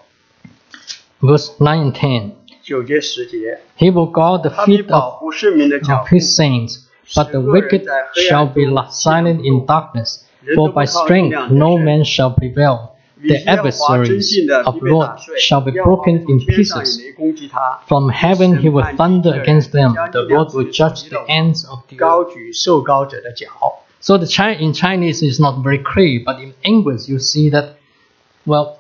[1.20, 2.30] Verse 9 and 10.
[2.62, 6.84] 九节十节， He will guard the 他必 feet 保 of, 护圣民的脚 of 步， his saints,
[7.15, 7.87] But the wicked
[8.27, 12.93] shall be silent in darkness, for by strength no man shall prevail.
[13.21, 14.37] The adversaries
[14.67, 17.01] of Lord shall be broken in pieces.
[17.87, 19.93] From heaven he will thunder against them.
[20.11, 21.95] The Lord will judge the ends of the
[22.27, 22.33] earth.
[23.99, 27.77] So the chi- in Chinese is not very clear, but in English you see that,
[28.45, 28.77] well,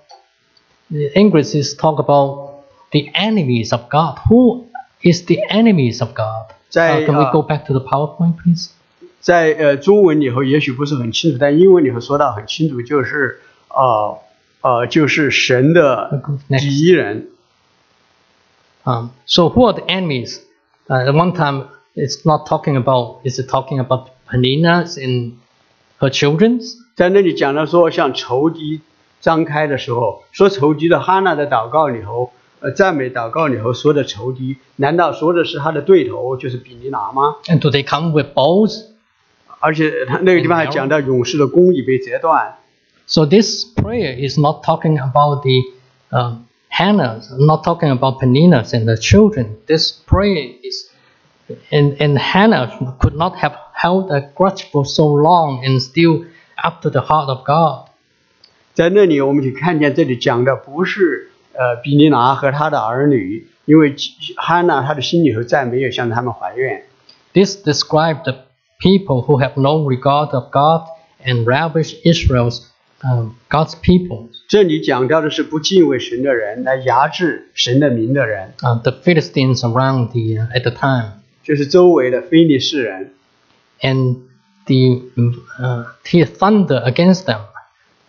[0.91, 4.19] the English is talk about the enemies of God.
[4.29, 4.67] Who
[5.01, 6.53] is the enemies of God?
[6.69, 8.69] 在 Uh, can we 啊 go back to the PowerPoint, please?
[9.19, 13.39] 在呃中文里头也许不是很清楚，但英文里头说到很清楚，就是
[13.69, 14.17] 呃
[14.61, 16.59] 呃就是神的 Next.
[16.61, 17.27] 敌人。
[18.83, 20.39] Um, so who are the enemies?
[20.87, 23.19] Uh, at one time, it's not talking about.
[23.25, 25.33] Is it talking about Penina and
[25.99, 26.75] her children's?
[26.95, 28.79] 在那里讲到说，像仇敌
[29.19, 38.85] 张开的时候，说仇敌的哈娜的祷告里头，呃，赞美祷告里头说的仇敌，难道说的是他的对头，就是比尼拿吗？And do they come with bows?
[39.59, 42.57] 而且他那个地方还讲到勇士的弓已被折断
[43.05, 45.61] ，So this prayer is not talking about the
[46.15, 49.57] um, Hannah's, not talking about Penina's and the children.
[49.65, 50.89] This prayer is,
[51.71, 56.89] and, and Hannah could not have held a grudge for so long and still after
[56.89, 57.87] the heart of God.
[58.73, 61.26] 在那里我们就看见这里讲的不是
[61.56, 63.94] 呃比尼拿和他的儿女，因为
[64.36, 66.84] 哈娜她的心里头再没有向他们怀怨。
[67.32, 68.34] This describes the
[68.80, 70.82] people who have no regard of God
[71.24, 72.66] and ravish Israel's
[73.02, 81.22] um, God's people, 这里讲到的是不敬畏神的人来压制神的名的人， uh, the Philistines around the uh, at the time.
[81.42, 83.12] 就是周围的非利士人。
[83.82, 84.18] and
[84.66, 85.02] the
[85.58, 87.40] uh, the thunder against them.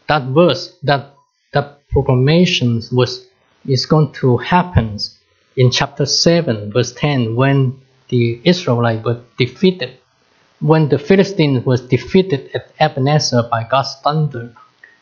[0.07, 1.15] That verse, that
[1.53, 3.21] that proclamation was
[3.66, 4.98] is going to happen
[5.54, 7.72] in chapter seven, verse ten, when
[8.08, 9.98] the Israelite were defeated,
[10.60, 14.50] when the Philistine was defeated at Ebenezer by God's thunder.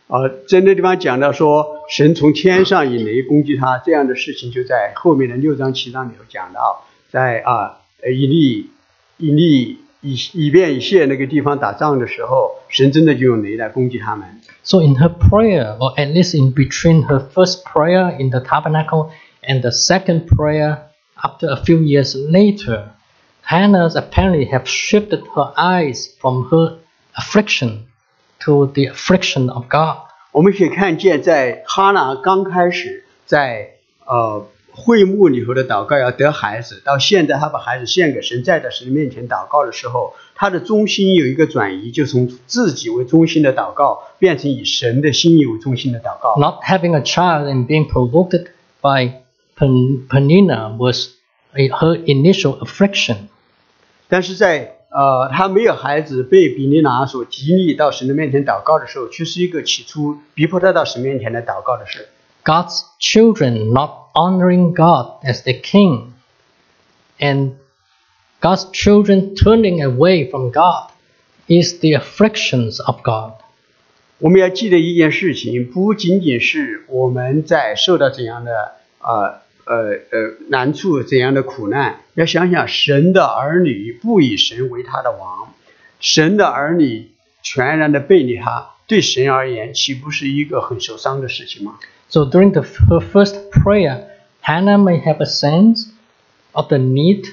[0.08, 8.70] 啊，在那地方讲到说，神从天上以雷攻击他，这样的事情就在后面的六章七章里头讲到，在啊以利
[9.18, 14.40] 以利以以便以谢那个地方打仗的时候，神真的就用雷来攻击他们。
[14.65, 19.11] So in her prayer, or at least in between her first prayer in the tabernacle
[19.43, 20.89] and the second prayer
[21.23, 22.91] after a few years later,
[23.43, 26.77] Hannah apparently have shifted her eyes from her
[27.17, 27.87] affliction
[28.45, 29.97] to the affliction of God.
[30.31, 33.71] 我们可以看见，在哈娜刚开始在
[34.05, 46.35] 呃会幕里头的祷告要得孩子，到现在他把孩子献给神，在在神面前祷告的时候， 他的中心有一个转移，就从自己为中心的祷告，变成以神的心意为中心的祷告。
[46.39, 48.47] Not having a child and being provoked
[48.81, 49.21] by
[49.55, 51.09] Pen- Penina was
[51.53, 53.27] a- her initial affliction.
[54.07, 62.09] 但是在呃他没有孩子被比尼拿所激励到神的面前祷告的时候，却是一个起初逼迫他到神面前来祷告的事。
[62.43, 66.13] God's children not honoring God as the king,
[67.19, 67.51] and
[68.39, 70.89] God's children turning away from God
[71.47, 73.33] is the afflictions of God.
[74.19, 79.75] 我们要记得一件事情，不仅仅是我们在受到怎样的呃呃
[80.11, 85.53] 呃难处、怎样的苦难，要想想神的儿女不以神为他的王，
[85.99, 87.11] 神的儿女
[87.41, 91.79] 全然的背离他，对神而言，岂不是一个很受伤的事情吗？
[92.09, 94.05] So during the, her first prayer,
[94.41, 95.87] Hannah may have a sense
[96.51, 97.25] of the need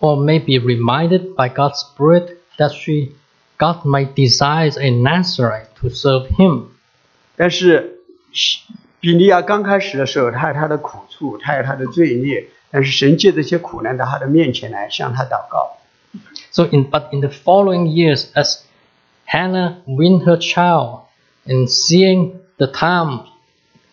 [0.00, 3.12] or may be reminded by God's Spirit that she,
[3.58, 6.68] God might desire a Nazarite to serve Him.
[7.36, 8.00] 但是
[9.00, 15.78] 比利亚刚开始的时候，他有他的苦处，他有他的罪孽，但是神借这些苦难到他的面前来向他祷告。
[16.50, 18.62] So, in, but in the following years, as
[19.26, 21.02] Hannah win her child
[21.46, 23.26] and seeing the time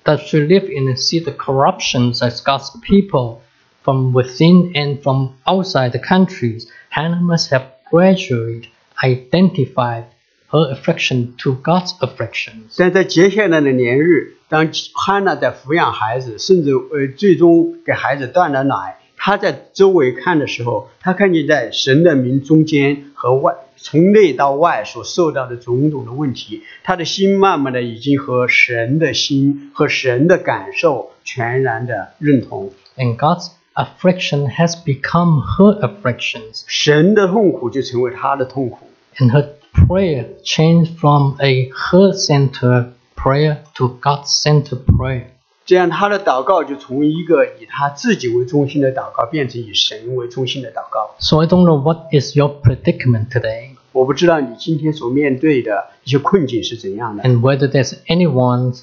[0.05, 3.41] that she lived in and see the corruptions as God's people
[3.87, 8.69] from within and from outside the countries, Hannah must have gradually
[9.03, 10.05] identified
[10.51, 12.75] her affliction to God's afflictions.
[12.77, 32.71] 但在接下来的年日，当汉娜在抚养孩子，甚至呃最终给孩子断了奶，她在周围看的时候，她看见在神的民中间和外 从内到外所受到的种种的问题，他的心慢慢的已经和神的心和神的感受全然的认同。
[32.95, 38.79] And God's affliction has become her afflictions, 神的痛苦就成为他的痛苦，
[39.17, 45.25] and her prayer changed from a her-centered prayer to God-centered prayer.
[45.65, 51.15] 这样他的祷告就从一个以他自己为中心的祷告，变成以神为中心的祷告。
[51.19, 58.75] So I don't know what is your predicament today, 我不知道你今天所面对的一些困境是怎样的， and whether there's anyone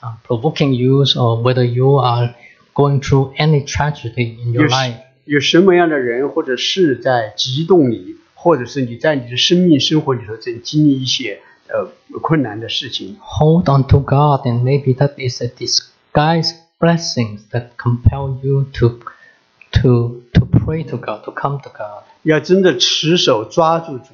[0.00, 2.34] uh, provoking you, or whether you are
[2.74, 4.94] going through any tragedy in your 有 life.
[5.24, 18.64] 有什么样的人或者事在激动你，或者是你在你的生命生活里头正经历一些呃困难的事情， Hold on to God, and maybe that is a disguised blessing that compel you
[18.74, 19.00] to
[19.72, 22.04] to to pray to God, to come to God.
[22.22, 24.06] 要真的持守抓住主，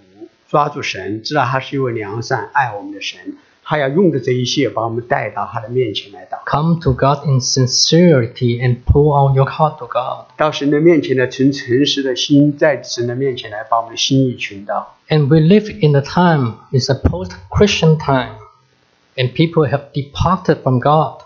[0.48, 3.36] 抓住神，知道他是一位良善爱我们的神，
[3.68, 6.52] 他要用着这一切把我们带到他的面前来祷告。
[6.52, 10.26] Come to God in sincerity and pour out your heart to God.
[10.36, 14.96] 到神的面前呢，存诚实的心，在神的面前来把我们的心意寻到。
[15.08, 18.36] And we live in the time, it's a post-Christian time,
[19.16, 21.22] and people have departed from God.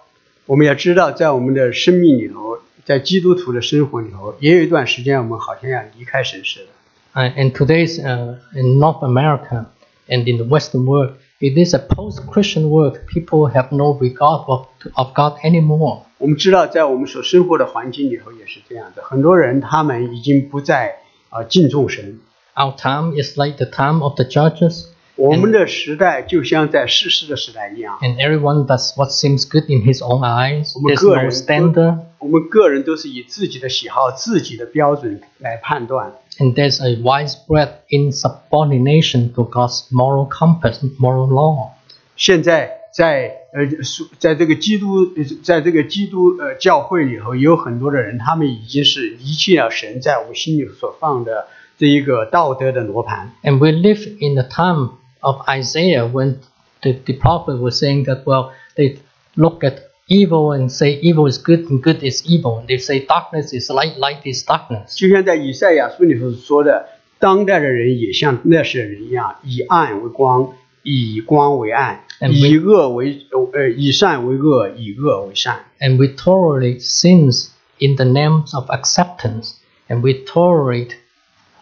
[0.46, 6.66] 我们要知道，在我们的生命里头，在基督徒的生活里头，也有一段时间我们好像要离开神似的。
[7.14, 9.66] Uh, and today's uh, in North America
[10.09, 12.99] and in the Western world, it is a post-Christian world.
[13.07, 16.03] People have no regard of, of God anymore.
[16.18, 20.96] 我们知道，在我们所生活的环境里头也是这样的，很多人他们已经不再
[21.30, 22.20] 啊、敬重神。
[22.55, 29.49] Our time is like the time of the judges, 我们的时代就像在世事的时代一样， and everyone does what seems
[29.49, 30.72] good in his own eyes.
[30.76, 36.14] 我们 There's 个 no 人 standard, 我们个人都是以自己的喜好、自己的标准来判断。
[36.42, 41.70] and there's a widespread insubordination to God's moral compass, moral law.
[42.16, 51.46] 现在在呃，属在这个基督，呃在这个基督呃教会里头，有很多的人，他们已经是离弃了神在我们心里所放的
[51.78, 53.32] 这一个道德的罗盘。
[53.42, 54.90] And we live in the time
[55.20, 56.38] of Isaiah when
[56.82, 58.99] the, the prophet was saying that, well, they
[59.34, 59.78] look at
[60.09, 62.59] evil and say evil is good and good is evil.
[62.59, 64.96] And they say darkness is light, light is darkness.
[64.96, 66.88] 就像在以赛亚书里头说的，
[67.18, 75.66] 当代的人也像那时的人一样，以暗为光，以光为暗， And 以恶为呃以善为恶，以恶为善。
[75.80, 79.53] And we tolerate sins in the names of acceptance.
[79.88, 80.96] And we tolerate,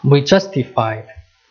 [0.02, 1.02] we justify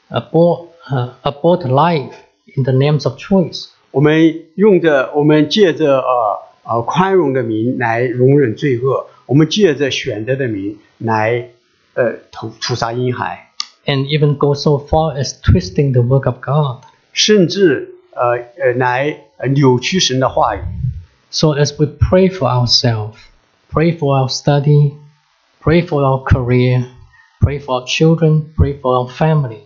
[0.09, 2.13] abort, uh, abort life
[2.55, 3.69] in the names of choice.
[3.91, 11.49] 我们用着，我们借着呃 呃宽容的名来容忍罪恶，我们借着选择的名来
[11.93, 13.51] 呃屠屠杀婴孩，
[13.85, 16.83] And even go so far as twisting the work of God.
[17.13, 20.59] 甚至呃呃来呃扭曲神的话语。
[21.29, 23.15] So as we pray for ourselves,
[23.71, 24.93] pray for our study,
[25.61, 26.85] pray for our career,
[27.41, 29.61] pray for our children, pray for our family.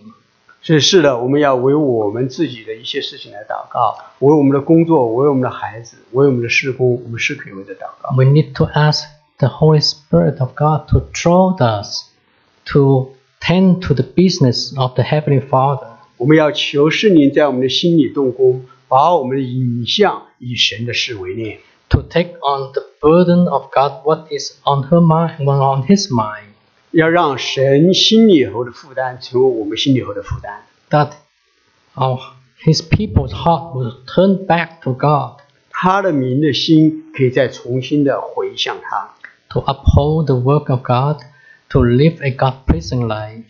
[0.64, 8.14] 所以是的，我们要为我们自己的一些事情来祷告，为我们的工作，为我们的孩子，为我们的事工，我们是可以为着祷告。
[8.16, 9.04] We need to ask
[9.38, 12.10] the Holy Spirit of God to draw us
[12.66, 15.88] to tend to the business of the Heavenly Father.
[16.18, 21.60] 我们要求圣灵在我们的心里动工，把我们的影像以神的事为念。
[21.90, 26.10] to take on the burden of God, what is on her mind, what on his
[26.12, 26.53] mind,
[26.94, 31.12] 要让神心里头的负担成为我们心里头的负担， that
[31.96, 32.20] our,
[32.64, 39.12] his people's heart will turn back to God, 他的民的心可以再重新的回向他，
[39.50, 41.22] to uphold the work of God,
[41.70, 43.46] to live a God-pleasing life,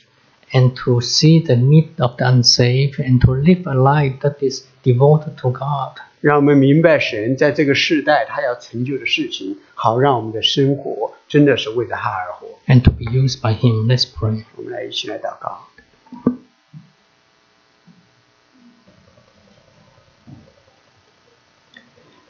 [0.52, 4.66] and to see the need of the unsaved, and to live a life that is
[4.84, 5.94] devoted to God.
[6.24, 12.48] 让我们明白神在这个世代他要成就的事情，好让我们的生活真的是为着他而活。
[12.68, 13.88] and to be used by Him.
[13.88, 14.44] Let's pray.
[14.56, 15.68] 我们来一起来祷告。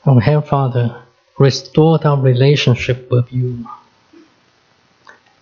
[0.06, 1.02] Our Heavenly Father,
[1.38, 3.66] restore our relationship with you.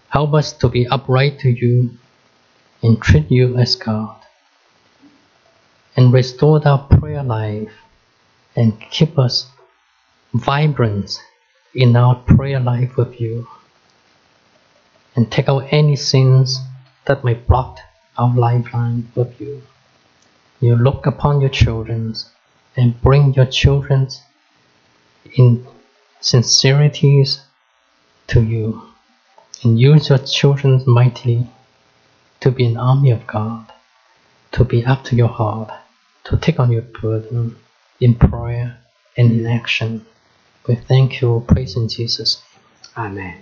[0.10, 1.92] Help us to be upright to you
[2.82, 4.16] and treat you as God.
[5.96, 7.72] And restore our prayer life
[8.57, 9.47] and keep us
[10.35, 11.19] vibrant
[11.75, 13.47] in our prayer life with you.
[15.15, 16.59] And take out any sins
[17.05, 17.79] that may block
[18.17, 19.63] our lifeline with you.
[20.61, 22.15] You look upon your children
[22.77, 24.09] and bring your children
[25.35, 25.67] in
[26.21, 27.43] sincerities
[28.29, 28.83] to you
[29.63, 31.47] and use your children mightily
[32.41, 33.73] to be an army of God
[34.53, 35.71] to be after your heart,
[36.25, 37.57] to take on your burden
[38.01, 38.79] in prayer
[39.17, 40.05] and in action.
[40.67, 42.39] We thank you, praise in Jesus.
[42.95, 43.35] 阿门。